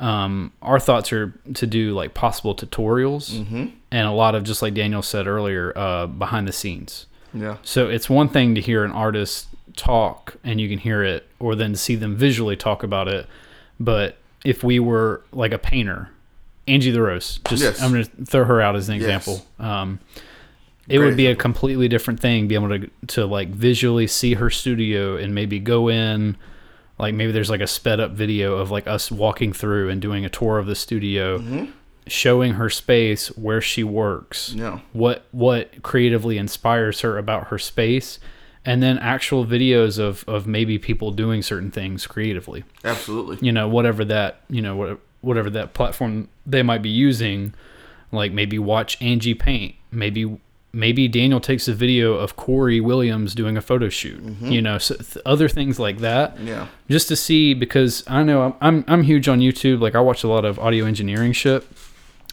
[0.00, 3.66] um, our thoughts are to do like possible tutorials Mm-hmm.
[3.92, 7.06] and a lot of just like Daniel said earlier, uh, behind the scenes.
[7.34, 7.56] Yeah.
[7.62, 11.54] So it's one thing to hear an artist talk and you can hear it, or
[11.56, 13.26] then see them visually talk about it.
[13.80, 16.10] But if we were like a painter,
[16.68, 17.82] Angie the Rose, just Yes.
[17.82, 19.02] I'm going to throw her out as an Yes.
[19.04, 19.46] example.
[19.58, 19.98] Um,
[20.88, 24.34] it Great would be a completely different thing, be able to to like visually see
[24.34, 26.36] her studio and maybe go in
[26.98, 30.24] like maybe there's like a sped up video of like us walking through and doing
[30.24, 31.64] a tour of the studio, Mm-hmm.
[32.06, 34.80] Showing her space where she works, Yeah.
[34.92, 38.18] what what creatively inspires her about her space,
[38.64, 42.64] and then actual videos of of maybe people doing certain things creatively.
[42.84, 43.38] Absolutely.
[43.40, 47.54] you know whatever that you know what- whatever that platform they might be using
[48.12, 49.74] like maybe watch angie paint.
[49.90, 50.38] Maybe
[50.76, 54.20] maybe daniel takes a video of corey williams doing a photo shoot.
[54.22, 54.50] Mm-hmm.
[54.52, 56.38] You know so th- other things like that.
[56.40, 56.66] Yeah.
[56.90, 59.80] just to see because i know I'm, I'm i'm huge on youtube.
[59.80, 61.64] Like i watch a lot of audio engineering shit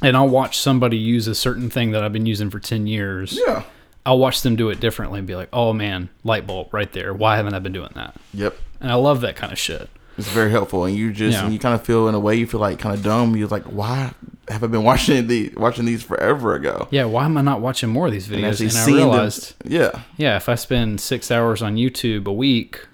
[0.02, 3.40] and i'll watch somebody use a certain thing that i've been using for 10 years
[3.48, 3.64] Yeah.
[4.06, 7.14] i'll watch them do it differently and be like oh man light bulb right there
[7.14, 8.58] why haven't i been doing that Yep.
[8.80, 11.46] and i love that kind of shit It's very helpful, and you just Yeah.
[11.46, 13.36] and you kind of feel in a way you feel like kind of dumb.
[13.38, 14.12] You're like, why
[14.50, 16.90] have I been watching the watching these forever ago?
[16.92, 18.52] Yeah, why am I not watching more of these videos?
[18.52, 20.02] actually And, I seeing them- realized, Yeah.
[20.18, 22.86] yeah, if I spend six hours on YouTube a week,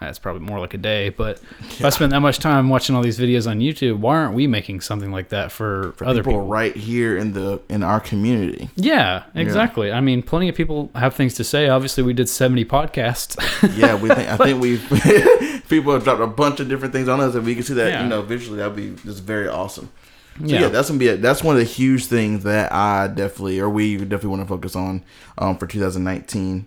[0.00, 1.10] that's probably more like a day.
[1.10, 4.34] But if I spend that much time watching all these videos on YouTube, why aren't
[4.34, 6.46] we making something like that for, For other people, people?
[6.46, 8.70] right here in the in our community.
[8.76, 9.92] Yeah, exactly.
[9.92, 11.68] I mean, plenty of people have things to say.
[11.68, 13.36] Obviously, we did seventy podcasts.
[13.76, 14.78] Yeah, we think I think we
[15.68, 17.88] people have dropped a bunch of different things on us, and we can see that
[17.90, 18.02] Yeah.
[18.02, 19.90] you know visually that'd be just very awesome.
[20.38, 20.60] So Yeah.
[20.62, 23.68] yeah, that's gonna be a, that's one of the huge things that I definitely or
[23.68, 25.04] we definitely want to focus on
[25.36, 26.66] um, for 2019.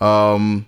[0.00, 0.66] Um,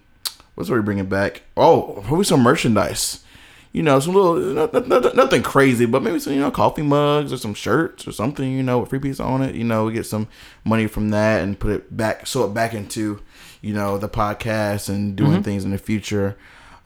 [0.61, 1.43] what's what we bringing back?
[1.57, 3.25] Oh, probably some merchandise.
[3.73, 6.83] You know, some little no- no- no- nothing crazy, but maybe some you know coffee
[6.83, 8.51] mugs or some shirts or something.
[8.51, 9.55] You know, with free piece on it.
[9.55, 10.27] You know, we get some
[10.65, 13.21] money from that and put it back, sew it back into
[13.61, 15.43] you know the podcast and doing Mm-hmm.
[15.43, 16.37] things in the future.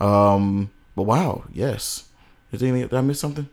[0.01, 2.05] Um, but wow, yes.
[2.53, 2.83] Is anything?
[2.83, 3.49] Did I miss something?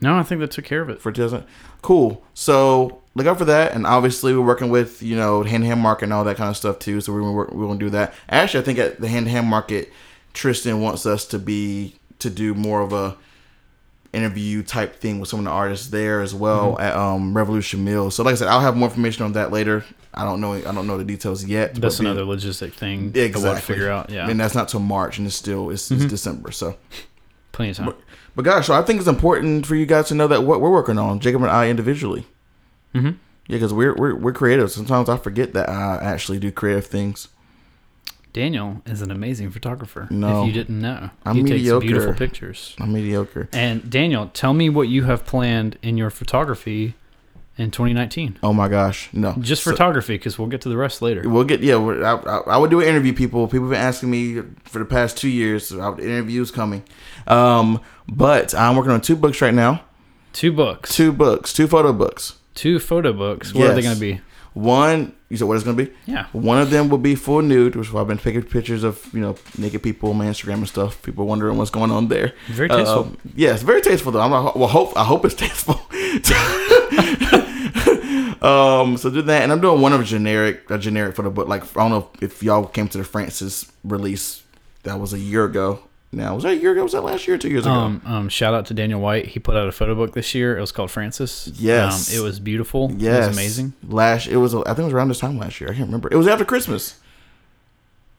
[0.00, 1.00] no, I think that took care of it.
[1.00, 1.44] for 2000.
[1.82, 2.24] Cool.
[2.34, 5.80] So look out for that, and obviously we're working with you know hand to hand
[5.80, 7.00] market and all that kind of stuff too.
[7.00, 8.14] So we're gonna work, we're gonna do that.
[8.28, 9.92] Actually, I think at the hand to hand market,
[10.34, 13.16] Tristan wants us to be to do more of a
[14.12, 18.14] interview type thing with some of the artists there as well at um, Revolution Mills.
[18.14, 19.84] So like I said, I'll have more information on that later.
[20.14, 20.54] I don't know.
[20.54, 21.74] I don't know the details yet.
[21.74, 23.12] That's but be- another logistic thing.
[23.12, 24.08] that we'll figure out.
[24.10, 26.52] Yeah, And that's not till March, and it's still it's, it's December.
[26.52, 26.76] So.
[27.52, 27.94] plenty of time.
[28.34, 30.70] But gosh, so I think it's important for you guys to know that what we're
[30.70, 32.26] working on, Jacob and I individually.
[32.96, 33.06] Mm-hmm.
[33.48, 34.70] Yeah, because we're, we're we're creative.
[34.70, 37.28] Sometimes I forget that I actually do creative things.
[38.32, 40.08] Daniel is an amazing photographer.
[40.10, 40.42] No.
[40.42, 41.80] if you didn't know, I'm he takes mediocre.
[41.86, 42.76] beautiful pictures.
[42.78, 43.48] I'm mediocre.
[43.52, 46.94] And Daniel, tell me what you have planned in your photography
[47.56, 48.38] in 2019.
[48.42, 49.34] Oh my gosh, no.
[49.38, 51.26] Just So- photography, because we'll get to the rest later.
[51.26, 51.76] We'll get yeah.
[51.76, 53.14] I, I, I would do an interview.
[53.14, 55.68] People people have been asking me for the past two years.
[55.68, 56.82] So I, interviews coming.
[57.26, 59.82] Um, but I'm working on two books right now.
[60.34, 62.34] Two books, Two books, two photo books.
[62.56, 63.54] Two photo books.
[63.54, 64.20] What are they going to be?
[64.56, 65.92] One, you said what it's gonna be?
[66.06, 66.28] Yeah.
[66.32, 69.06] One of them will be full nude, which is why I've been taking pictures of
[69.12, 71.02] you know naked people on my Instagram and stuff.
[71.02, 72.32] People wondering what's going on there.
[72.46, 73.00] Very tasteful.
[73.00, 74.22] Um, yes, very tasteful though.
[74.22, 75.74] I'm like, well, hope I hope it's tasteful.
[78.48, 81.48] um, so do that, and I'm doing one of a generic, a generic photo book.
[81.48, 84.42] Like I don't know if y'all came to the Francis release.
[84.84, 85.80] That was a year ago.
[86.16, 86.82] Now was that a year ago?
[86.82, 87.36] Was that last year?
[87.36, 87.72] or Two years ago?
[87.74, 89.26] Um, um, shout out to Daniel White.
[89.26, 90.56] He put out a photo book this year.
[90.56, 91.48] It was called Francis.
[91.56, 92.10] Yes.
[92.10, 92.90] Um, it was beautiful.
[92.96, 93.72] yes, It was amazing.
[93.86, 94.54] Last it was.
[94.54, 95.70] I think it was around this time last year.
[95.70, 96.08] I can't remember.
[96.10, 96.98] It was after Christmas.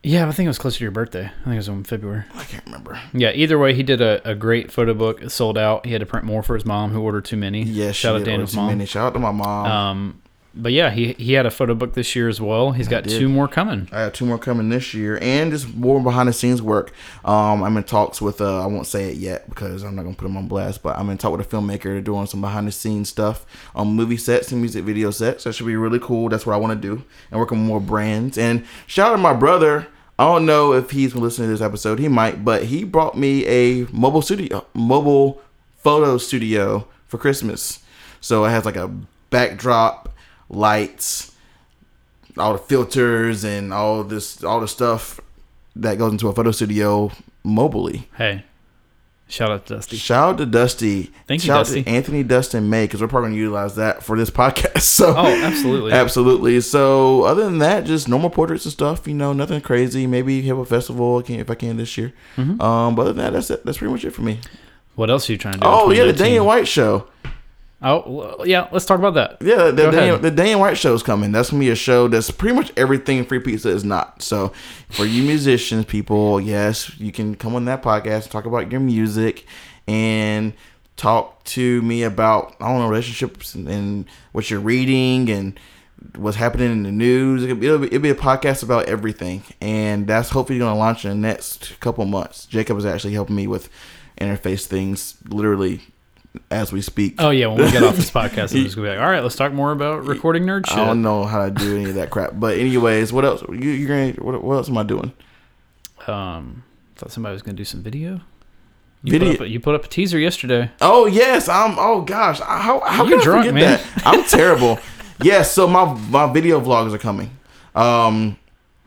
[0.04, 1.24] Yeah, I think it was closer to your birthday.
[1.24, 2.22] I think it was in February.
[2.36, 3.00] I can't remember.
[3.12, 5.20] Yeah, either way, he did a, a great photo book.
[5.20, 5.84] It sold out.
[5.86, 7.64] He had to print more for his mom, who ordered too many.
[7.64, 8.66] Yes, shout out she did order Daniel's too mom.
[8.68, 8.86] many.
[8.86, 9.66] Shout out to my mom.
[9.66, 10.22] Um,
[10.58, 12.72] but yeah, he he had a photo book this year as well.
[12.72, 13.88] He's got two more coming.
[13.92, 16.92] I have two more coming this year, and just more behind the scenes work.
[17.24, 18.40] Um, I'm in talks with.
[18.40, 20.82] Uh, I won't say it yet because I'm not gonna put them on blast.
[20.82, 23.88] But I'm in talk with a filmmaker to doing some behind the scenes stuff on
[23.88, 25.44] movie sets and music video sets.
[25.44, 26.28] That should be really cool.
[26.28, 28.36] That's what I want to do, and working with more brands.
[28.36, 29.86] And shout out to my brother.
[30.18, 32.00] I don't know if he's gonna listen to this episode.
[32.00, 35.40] He might, but he brought me a mobile studio, mobile
[35.76, 37.80] photo studio for Christmas.
[38.20, 38.90] So it has like a
[39.30, 40.07] backdrop,
[40.48, 41.32] lights,
[42.36, 45.20] all the filters and all this all the stuff
[45.76, 47.10] that goes into a photo studio
[47.44, 48.04] mobily.
[48.16, 48.44] Hey,
[49.28, 49.96] shout out to Dusty.
[49.96, 51.10] Shout out to Dusty.
[51.26, 51.82] Thank you, Shout out Dusty.
[51.84, 54.80] to Anthony Dustin May because we're probably gonna utilize that for this podcast.
[54.82, 55.92] So Oh, absolutely.
[55.92, 56.60] absolutely.
[56.60, 59.06] So other than that, just normal portraits and stuff.
[59.06, 60.06] You know, nothing crazy.
[60.06, 62.12] Maybe have a festival if I can this year.
[62.36, 62.60] Mm-hmm.
[62.60, 63.64] Um, but other than that, that's it.
[63.64, 64.40] That's pretty much it for me.
[64.94, 65.66] What else are you trying to do?
[65.66, 66.24] Oh yeah, the 2019?
[66.24, 67.06] Daniel White show.
[67.80, 68.68] Oh well, yeah.
[68.72, 69.36] Let's talk about that.
[69.40, 71.30] Yeah, the Daniel, the Daniel White show is coming.
[71.30, 74.20] That's gonna be a show that's pretty much everything Free Pizza is not.
[74.20, 74.52] So,
[74.90, 79.46] for you musicians, people, yes, you can come on that podcast talk about your music
[79.86, 80.54] and
[80.96, 85.58] talk to me about I don't know relationships and, and what you're reading and
[86.16, 87.44] what's happening in the news.
[87.44, 90.78] It'll be, it'll be, it'll be a podcast about everything, and that's hopefully going to
[90.78, 92.44] launch in the next couple months.
[92.46, 93.68] Jacob is actually helping me with
[94.20, 95.82] interface things, literally
[96.50, 97.16] as we speak.
[97.18, 99.22] Oh yeah, when we get off this podcast, I'm just gonna be like, all right,
[99.22, 102.10] let's talk more about recording nerd I don't know how to do any of that
[102.10, 103.42] crap, but anyways, what else?
[103.48, 105.12] You, you're gonna what, what else am I doing?
[106.06, 106.62] Um,
[106.96, 108.20] thought somebody was gonna do some video.
[109.02, 110.70] You Video- Put up a, you put up a teaser yesterday.
[110.80, 111.76] Oh yes, I'm.
[111.78, 113.80] Oh gosh, how how You're can I drunk, forget man.
[113.94, 114.06] that?
[114.06, 114.78] I'm terrible.
[115.22, 117.30] yes, so my my video vlogs are coming.
[117.74, 118.37] Um,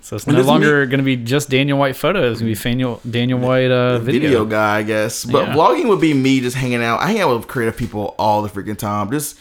[0.01, 2.33] So it's And no longer going to be just Daniel White photos.
[2.33, 4.21] It's going to be Daniel, Daniel White uh, video.
[4.21, 4.45] video.
[4.45, 5.23] guy, I guess.
[5.25, 5.53] But Yeah.
[5.53, 6.99] vlogging would be me just hanging out.
[7.01, 9.11] I hang out with creative people all the freaking time.
[9.11, 9.37] Just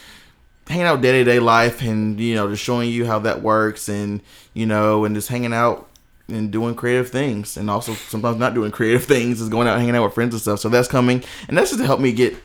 [0.69, 3.89] hanging out day to day life and, you know, just showing you how that works
[3.89, 4.21] and,
[4.55, 5.89] you know, and just hanging out
[6.29, 7.57] and doing creative things.
[7.57, 10.35] And also sometimes not doing creative things, is going out and hanging out with friends
[10.35, 10.61] and stuff.
[10.61, 11.25] So that's coming.
[11.49, 12.37] And that's just to help me get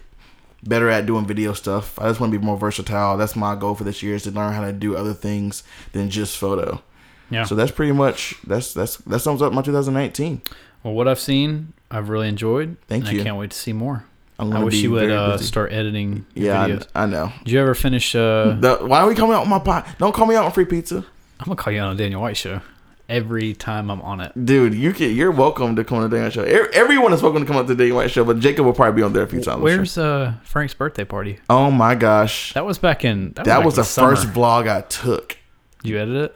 [0.63, 1.99] better at doing video stuff.
[1.99, 3.17] I just want to be more versatile.
[3.17, 6.09] That's my goal for this year is to learn how to do other things than
[6.09, 6.81] just photo.
[7.29, 7.43] Yeah.
[7.43, 10.41] So that's pretty much that's that's that sums up my 2019.
[10.83, 12.77] well, what I've seen, I've really enjoyed.
[12.87, 13.21] Thank and you.
[13.21, 14.05] I can't wait to see more.
[14.37, 16.87] I wish you would uh, start editing Yeah, videos.
[16.93, 17.31] I, I know.
[17.45, 18.13] Did you ever finish?
[18.15, 19.85] Uh, The, why are we coming out on my pod?
[19.97, 20.97] Don't call me out on free pizza,
[21.39, 22.59] I'm gonna call you out on a Daniel White show
[23.07, 24.33] every time I'm on it.
[24.45, 24.73] dude.
[24.73, 25.15] You can.
[25.15, 26.69] You're welcome to come on the Daniel White Show.
[26.73, 28.97] Everyone is welcome to come on to the Daniel White Show, but Jacob will probably
[28.99, 29.61] be on there a few times.
[29.61, 31.39] Where's uh, Frank's birthday party?
[31.49, 33.27] Oh my gosh, That was back in.
[33.33, 34.15] That, that back was in the summer.
[34.15, 35.37] first vlog I took.
[35.83, 36.35] You edit it?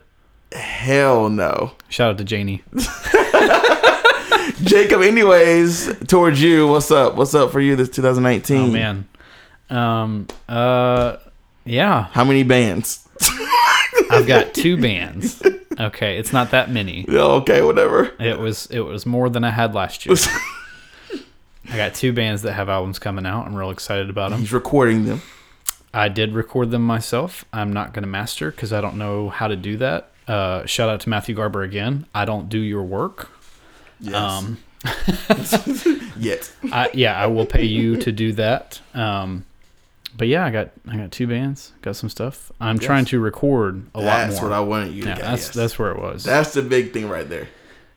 [0.52, 2.64] Hell no, Shout out to Janie.
[4.64, 5.02] Jacob.
[5.02, 6.68] Anyways, towards you.
[6.68, 7.16] What's up?
[7.16, 8.58] What's up for you this 2019?
[8.58, 9.08] Oh man.
[9.70, 10.28] Um.
[10.48, 11.18] Uh.
[11.66, 12.06] Yeah.
[12.12, 13.08] how many bands?
[14.10, 15.42] I've got two bands.
[15.80, 17.06] Okay, it's not that many.
[17.08, 18.12] Yeah, okay, whatever.
[18.20, 20.16] It was it was more than I had last year.
[21.72, 23.46] I got two bands that have albums coming out.
[23.46, 24.40] I'm real excited about them.
[24.40, 25.22] He's recording them.
[25.94, 27.46] I did record them myself.
[27.54, 30.09] I'm not going to master because I don't know how to do that.
[30.30, 32.06] Uh, shout out to Matthew Garber again.
[32.14, 33.30] I don't do your work.
[34.00, 34.14] Yes.
[34.16, 34.58] Um,
[36.18, 36.52] Yet.
[36.72, 38.80] I, yeah, I will pay you to do that.
[38.94, 39.46] Um,
[40.16, 42.52] but yeah, I got I got two bands, got some stuff.
[42.62, 42.86] I'm Yes.
[42.86, 44.50] trying to record a That's lot more.
[44.52, 45.24] what I wanted you to yeah, get.
[45.24, 45.56] that's yes.
[45.56, 46.24] that's where it was.
[46.24, 47.48] That's the big thing right there.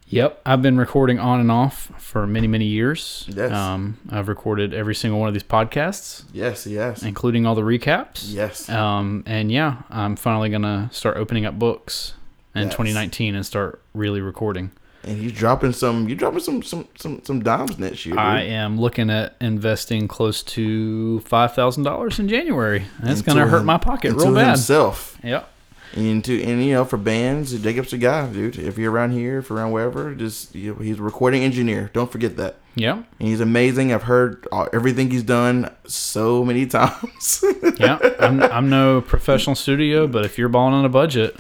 [0.09, 3.25] Yep, I've been recording on and off for many many years.
[3.29, 3.51] Yes.
[3.51, 7.03] Um, I've recorded every single one of these podcasts, Yes, yes.
[7.03, 8.25] including all the recaps.
[8.33, 8.69] Yes.
[8.69, 12.13] Um, and yeah, I'm finally gonna start opening up books
[12.55, 12.73] in Yes.
[12.73, 14.71] 2019 and start really recording.
[15.05, 16.09] And he's dropping some.
[16.09, 18.15] You dropping some some some some dimes next year.
[18.15, 18.21] Dude.
[18.21, 22.85] I am looking at investing close to five thousand dollars in January.
[23.01, 24.49] That's Into gonna hurt him- my pocket real bad.
[24.51, 25.19] Himself.
[25.25, 25.49] Yep.
[25.95, 28.57] Into and you know for bands, Jacob's the guy, dude.
[28.59, 31.91] If you're around here, if you're around wherever, just you know, he's a recording engineer.
[31.93, 32.57] Don't forget that.
[32.75, 33.93] Yeah, And he's amazing.
[33.93, 37.45] I've heard all, everything he's done so many times.
[37.79, 37.99] Yeah.
[38.21, 41.37] I'm I'm no professional studio, but if you're balling on a budget,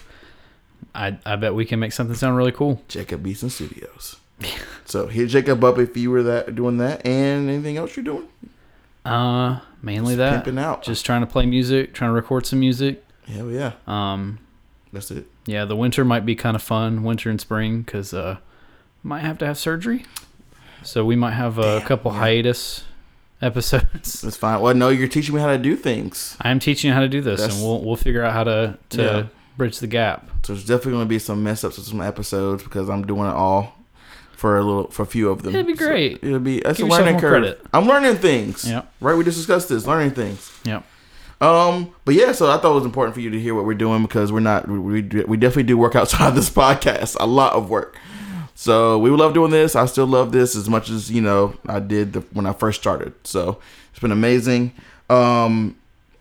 [0.94, 2.82] I I bet we can make something sound really cool.
[2.88, 4.16] Jacob Beeson Studios.
[4.84, 8.28] so hit Jacob up if you were that doing that, and anything else you're doing.
[9.04, 10.44] Uh, mainly Just that.
[10.44, 10.82] pimping out.
[10.82, 13.04] Just trying to play music, trying to record some music.
[13.26, 14.38] Hell yeah, Um,
[14.92, 15.26] that's it.
[15.46, 18.38] yeah, the winter might be kind of fun, winter and spring, because uh,
[19.02, 20.04] might have to have surgery.
[20.82, 22.84] So we might have a Damn, couple hiatus
[23.42, 24.22] episodes.
[24.22, 24.60] That's fine.
[24.60, 26.36] Well, no, you're teaching me how to do things.
[26.40, 28.44] I am teaching you how to do this, That's- and we'll we'll figure out how
[28.44, 29.26] to to Yeah.
[29.56, 30.28] Bridge the gap.
[30.44, 33.28] So there's definitely going to be some mess ups with some episodes because I'm doing
[33.28, 33.74] it all
[34.32, 35.54] for a little for a few of them.
[35.54, 36.18] It'd be So great.
[36.22, 37.30] it'll be that's Give a learning curve.
[37.30, 37.66] credit.
[37.72, 38.68] I'm learning things.
[38.68, 38.92] Yep.
[39.00, 39.14] Right.
[39.16, 40.50] We just discussed this learning things.
[40.64, 40.84] Yep.
[41.40, 41.94] Um.
[42.04, 42.32] But yeah.
[42.32, 44.40] So I thought it was important for you to hear what we're doing because we're
[44.40, 47.16] not we we, we definitely do work outside of this podcast.
[47.20, 47.96] A lot of work.
[48.54, 49.74] So we love doing this.
[49.74, 52.80] I still love this as much as you know I did the, when I first
[52.80, 53.12] started.
[53.24, 53.58] So
[53.90, 54.72] it's been amazing.
[55.10, 55.76] Um,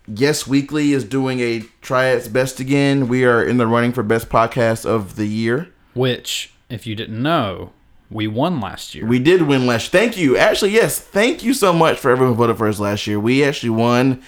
[0.06, 3.08] Yes Weekly is doing a try its best again.
[3.08, 5.68] We are in the running for best podcast of the year.
[5.94, 7.72] Which, if you didn't know,
[8.10, 9.06] we won last year.
[9.06, 9.92] We did win last.
[9.92, 10.36] Thank you.
[10.36, 10.98] Actually, yes.
[10.98, 13.20] Thank you so much for everyone who voted for us last year.
[13.20, 14.22] We actually won.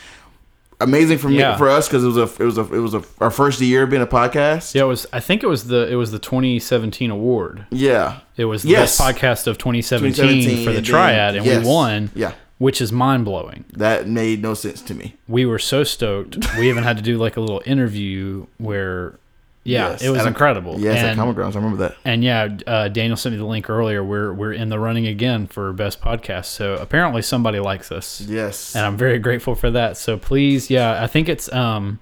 [0.81, 1.57] Amazing for me Yeah.
[1.57, 3.87] for us because it was a it was a it was a our first year
[3.87, 4.75] being a podcast.
[4.75, 5.07] yeah, it was.
[5.13, 7.67] I think it was the it was the 2017 award.
[7.71, 8.21] Yeah.
[8.37, 8.99] It was the Yes.
[8.99, 11.63] best podcast of 2017, 2017, for the triad, and yes.
[11.65, 12.33] we won, Yeah.
[12.65, 13.63] Which is mind blowing.
[13.75, 15.17] That made no sense to me.
[15.29, 16.39] We were so stoked.
[16.57, 19.19] we even had to do like a little interview where,
[19.65, 20.81] yeah, Yes, it was at a- incredible.
[20.81, 21.57] Yes, at and, Common Grounds.
[21.57, 21.97] I remember that.
[22.07, 24.03] and yeah, uh, Daniel sent me the link earlier.
[24.03, 26.47] We're we're in the running again for best podcast.
[26.47, 28.23] So apparently somebody likes us.
[28.23, 28.75] Yes.
[28.75, 29.99] and I'm very grateful for that.
[29.99, 31.99] So please, yeah, I think it's um,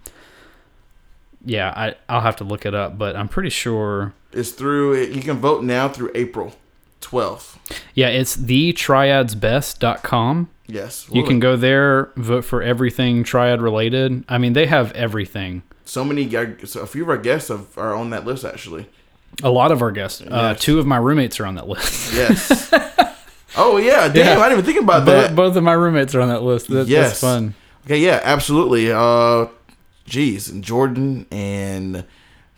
[1.45, 4.13] yeah, I I'll have to look it up, but I'm pretty sure.
[4.33, 5.03] It's through.
[5.07, 6.55] You can vote now through April.
[7.03, 7.57] 12th.
[7.95, 10.49] Yeah, it's thetriadsbest.com.
[10.67, 11.07] Yes.
[11.13, 14.25] You can go there, vote for everything triad related.
[14.29, 15.63] I mean, they have everything.
[15.85, 16.31] So many,
[16.65, 18.87] so a few of our guests have, are on that list actually.
[19.43, 20.23] A lot of our guests.
[20.23, 22.15] Uh, two of my roommates are on that list.
[22.15, 22.71] Yes.
[23.57, 24.39] oh yeah, damn!
[24.39, 24.39] Yeah.
[24.39, 25.37] I didn't even think about both, that.
[25.37, 26.69] both of my roommates are on that list.
[26.69, 27.09] That, Yes.
[27.09, 27.55] That's fun.
[27.87, 28.93] Okay, yeah, absolutely.
[28.93, 29.47] Uh,
[30.05, 32.05] geez, and Jordan and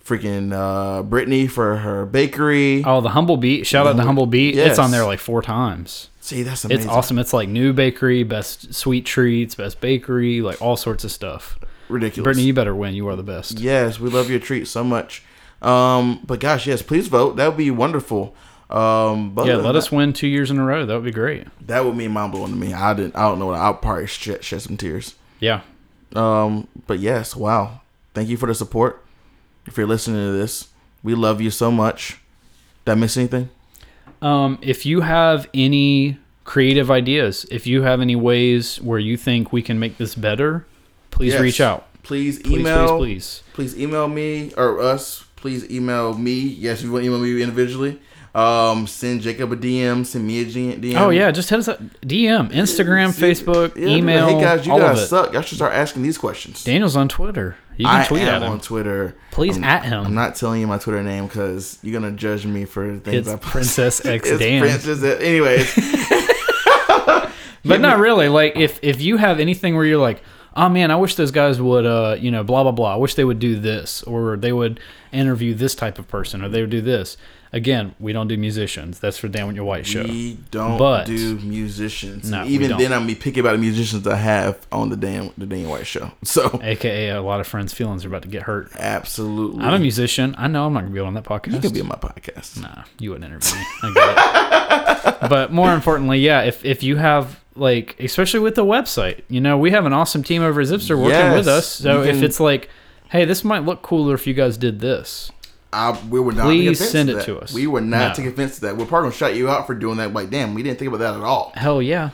[0.04, 2.84] freaking uh, Brittany for her bakery.
[2.84, 3.66] Oh, the Humble Beat.
[3.66, 4.54] Shout out to Humble- Beat.
[4.54, 4.70] Yes.
[4.70, 6.10] It's on there like four times.
[6.20, 6.84] See, that's amazing.
[6.84, 7.18] It's awesome.
[7.18, 11.58] It's like new bakery, best sweet treats, best bakery, like all sorts of stuff.
[11.88, 12.24] Ridiculous.
[12.24, 12.94] Brittany, you better win.
[12.94, 13.60] You are the best.
[13.60, 15.22] Yes, we love your treat so much.
[15.60, 17.36] Um, but gosh, yes, please vote.
[17.36, 18.34] That would be wonderful.
[18.70, 20.86] Um, but Yeah, let than us win two years in a row.
[20.86, 21.44] That would be great.
[21.44, 22.72] That, that would mean mind blowing to me.
[22.72, 23.16] I didn't.
[23.16, 23.50] I don't know.
[23.50, 25.14] I'll probably shed, shed some tears.
[25.40, 25.60] Yeah.
[26.16, 27.82] Um, but yes, wow.
[28.14, 29.03] Thank you for the support.
[29.66, 30.68] If you're listening to this,
[31.02, 32.20] we love you so much.
[32.84, 33.48] Did I miss anything?
[34.20, 39.52] Um, if you have any creative ideas, if you have any ways where you think
[39.52, 40.66] we can make this better,
[41.10, 41.42] please Yes.
[41.42, 41.86] reach out.
[42.02, 42.98] Please Please, email.
[42.98, 43.72] please, please.
[43.74, 45.24] please email me or us.
[45.36, 46.34] Please email me.
[46.40, 47.98] Yes, if you want to email me individually.
[48.34, 50.04] Um, send Jacob a DM.
[50.04, 50.96] Send me a DM.
[50.98, 51.80] Oh yeah, just hit us up.
[52.04, 54.26] DM, Instagram, See- Facebook, yeah, email.
[54.26, 55.32] Hey guys, you all guys suck.
[55.32, 56.64] Y'all should start asking these questions.
[56.64, 57.56] Daniel's on Twitter.
[57.76, 58.52] You can I tweet at him.
[58.52, 59.16] on Twitter.
[59.32, 60.06] Please I'm, at him.
[60.06, 63.28] I'm not telling you my Twitter name because you're gonna judge me for things It's
[63.28, 63.50] I post.
[63.52, 64.60] Princess X It's Dan.
[64.60, 65.02] Princess.
[65.02, 65.74] Anyways,
[67.64, 68.28] But not really.
[68.28, 70.22] Like if if you have anything where you're like,
[70.54, 72.92] oh man, I wish those guys would, uh, you know, blah blah blah.
[72.94, 74.78] I wish they would do this, or they would
[75.12, 77.16] interview this type of person, or they would do this.
[77.54, 78.98] Again, we don't do musicians.
[78.98, 80.02] That's for Dan with your white show.
[80.02, 82.28] we don't But- do musicians.
[82.28, 85.46] No, Even then, I'm be picky about the musicians I have on the Dan the
[85.46, 86.10] Dan White show.
[86.24, 88.72] So AKA a lot of friends' feelings are about to get hurt.
[88.76, 90.34] absolutely, I'm a musician.
[90.36, 91.52] I know I'm not gonna be on that podcast.
[91.52, 92.60] you could be on my podcast.
[92.60, 93.64] Nah, you wouldn't interview me.
[93.84, 95.28] I get it.
[95.30, 99.56] but more importantly, yeah, if if you have like, especially with the website, you know,
[99.56, 101.68] we have an awesome team over at Zipster working Yes, with us.
[101.68, 102.68] So you if it's like,
[103.10, 105.30] hey, this might look cooler if you guys did this.
[105.74, 107.24] I, we would not Please send to it that.
[107.26, 107.52] to us.
[107.52, 108.24] We were not No.
[108.24, 108.76] take offense to that.
[108.76, 110.12] We're probably gonna shut you out for doing that.
[110.12, 111.52] Like, damn, we didn't think about that at all.
[111.56, 112.10] Hell yeah.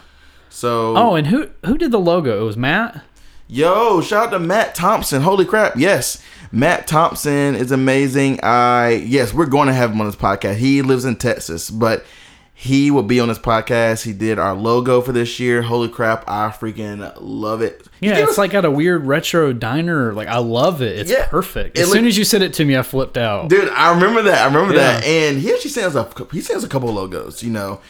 [0.49, 2.41] So, Oh, and who who did the logo?
[2.43, 3.03] It was Matt.
[3.47, 5.23] Yo, shout out to Matt Thompson.
[5.23, 5.75] Holy crap.
[5.77, 6.23] Yes.
[6.53, 8.39] Matt Thompson is amazing.
[8.43, 10.57] I yes, we're going to have him on this podcast.
[10.57, 12.05] He lives in Texas, but
[12.63, 14.03] he will be on this podcast.
[14.05, 15.63] He did our logo for this year.
[15.63, 17.87] Holy crap, I freaking love it.
[18.01, 20.13] Yeah, it's us- like got a weird retro diner.
[20.13, 20.99] Like I love it.
[20.99, 21.27] It's Yeah.
[21.27, 21.79] perfect.
[21.79, 23.49] It As soon look- as you said it to me, I flipped out.
[23.49, 24.43] Dude, I remember that.
[24.43, 25.01] I remember Yeah.
[25.01, 25.05] that.
[25.07, 27.81] And he actually sent us a he sent us a couple logos, you know.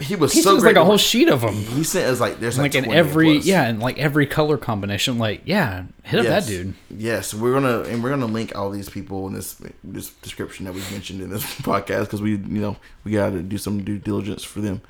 [0.00, 1.54] He was he so sends like a whole sheet of them.
[1.54, 3.46] he sent us like there's like, Like in every plus.
[3.46, 5.18] yeah, and like every color combination.
[5.18, 6.74] Like yeah, hit up that dude.
[6.90, 10.74] Yes, we're gonna and we're gonna link all these people in this this description that
[10.74, 13.98] we mentioned in this podcast because we you know we got to do some due
[13.98, 14.80] diligence for them.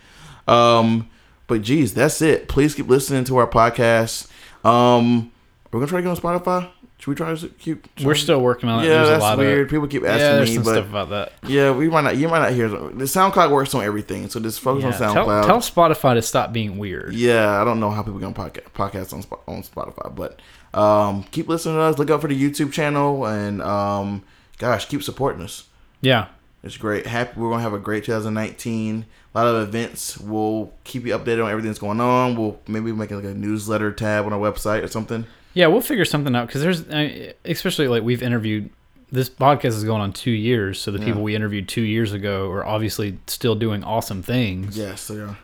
[0.48, 1.10] Um,
[1.46, 2.48] but geez, that's it.
[2.48, 4.28] Please keep listening to our podcast.
[4.64, 5.30] Um,
[5.70, 6.70] we're gonna try to get on Spotify.
[7.04, 7.86] Should we try to keep?
[8.02, 8.88] We're still working on it.
[8.88, 9.66] Yeah, there's that's weird.
[9.66, 11.32] Of, People keep asking there's me, some but stuff about that.
[11.46, 12.16] yeah, we might not.
[12.16, 15.26] You might not hear the SoundCloud works on everything, so just focus Yeah, on tell,
[15.26, 15.44] SoundCloud.
[15.46, 17.12] tell Spotify to stop being weird.
[17.12, 20.40] Yeah, I don't know how people gonna podcast podcast on on Spotify, but
[20.72, 21.98] um, keep listening to us.
[21.98, 24.22] Look out for the YouTube channel, and um,
[24.56, 25.64] gosh, keep supporting us.
[26.00, 26.28] Yeah,
[26.62, 27.06] It's great.
[27.06, 29.04] Happy we're gonna have a great 2019.
[29.34, 30.16] A lot of events.
[30.16, 32.34] We'll keep you updated on everything that's going on.
[32.34, 35.26] We'll maybe make like a newsletter tab on our website or something.
[35.54, 38.70] Yeah, we'll figure something out because there's, especially like we've interviewed.
[39.12, 41.04] This podcast is going on two years, so the Yeah.
[41.06, 44.76] people we interviewed two years ago are obviously still doing awesome things.
[44.76, 45.34] Yes, so yeah.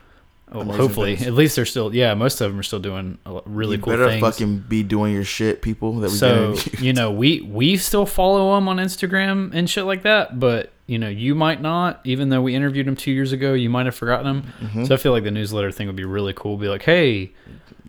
[0.53, 1.27] Oh, amazing hopefully, things.
[1.27, 1.95] at least they're still.
[1.95, 4.19] Yeah, most of them are still doing really you cool better things.
[4.19, 5.93] fucking be doing your shit, people.
[6.01, 10.01] That we so you know we we still follow them on instagram and shit like
[10.03, 13.53] that but you know you might not even though we interviewed them two years ago
[13.53, 14.53] you might have forgotten them.
[14.59, 14.83] Mm-hmm.
[14.85, 17.31] so i feel like the newsletter thing would be really cool be like hey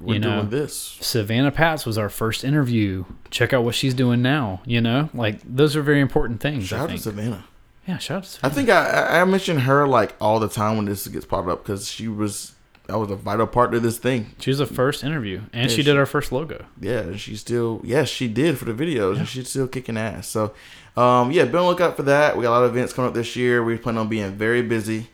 [0.00, 0.96] we're you know, doing this.
[1.00, 5.38] savannah pats was our first interview check out what she's doing now you know like
[5.44, 7.44] those are very important things Shout i out to think Savannah.
[7.86, 10.76] yeah shout out to I think I, I I mention her like all the time
[10.76, 12.54] when this gets popped up because she was
[12.88, 14.34] that was a vital part of this thing.
[14.40, 17.20] she was the first interview and Yeah, she she- did our first logo Yeah, and
[17.20, 20.26] she still yes she did for the videos and she's still kicking ass.
[20.28, 20.52] So
[20.96, 22.36] um yeah, be on the lookout for that.
[22.36, 23.62] We got a lot of events coming up this year.
[23.62, 25.08] We plan on being very busy.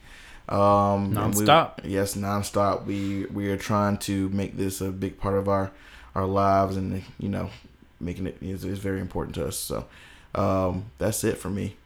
[0.49, 1.81] Um and we- Nonstop.
[1.85, 2.85] yes, nonstop.
[2.87, 5.71] We we are trying to make this a big part of our
[6.15, 7.51] our lives and you know
[8.01, 9.57] making it is, is very important to us.
[9.57, 9.87] So
[10.35, 11.77] um that's it for me.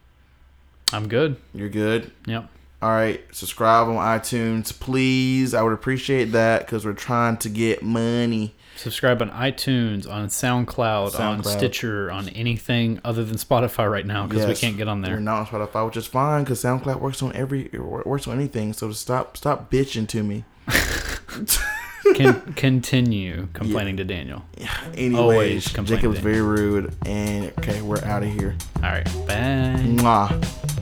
[0.91, 2.11] i'm good You're good.
[2.25, 2.49] yep
[2.81, 5.53] All right, subscribe on iTunes, please.
[5.53, 8.53] I would appreciate that because we're trying to get money.
[8.75, 14.47] Subscribe on iTunes, on SoundCloud, on Stitcher, on anything other than Spotify right now because
[14.47, 15.13] we can't get on there.
[15.15, 18.73] We're not on Spotify, which is fine because SoundCloud works on every works on anything.
[18.73, 20.43] So stop stop bitching to me.
[22.15, 24.43] Can continue complaining to Daniel.
[24.57, 24.75] Yeah.
[24.95, 28.55] Anyways, Jacob was very rude, and okay, we're out of here.
[28.77, 29.79] All right, bye.
[29.79, 30.72] Mwah.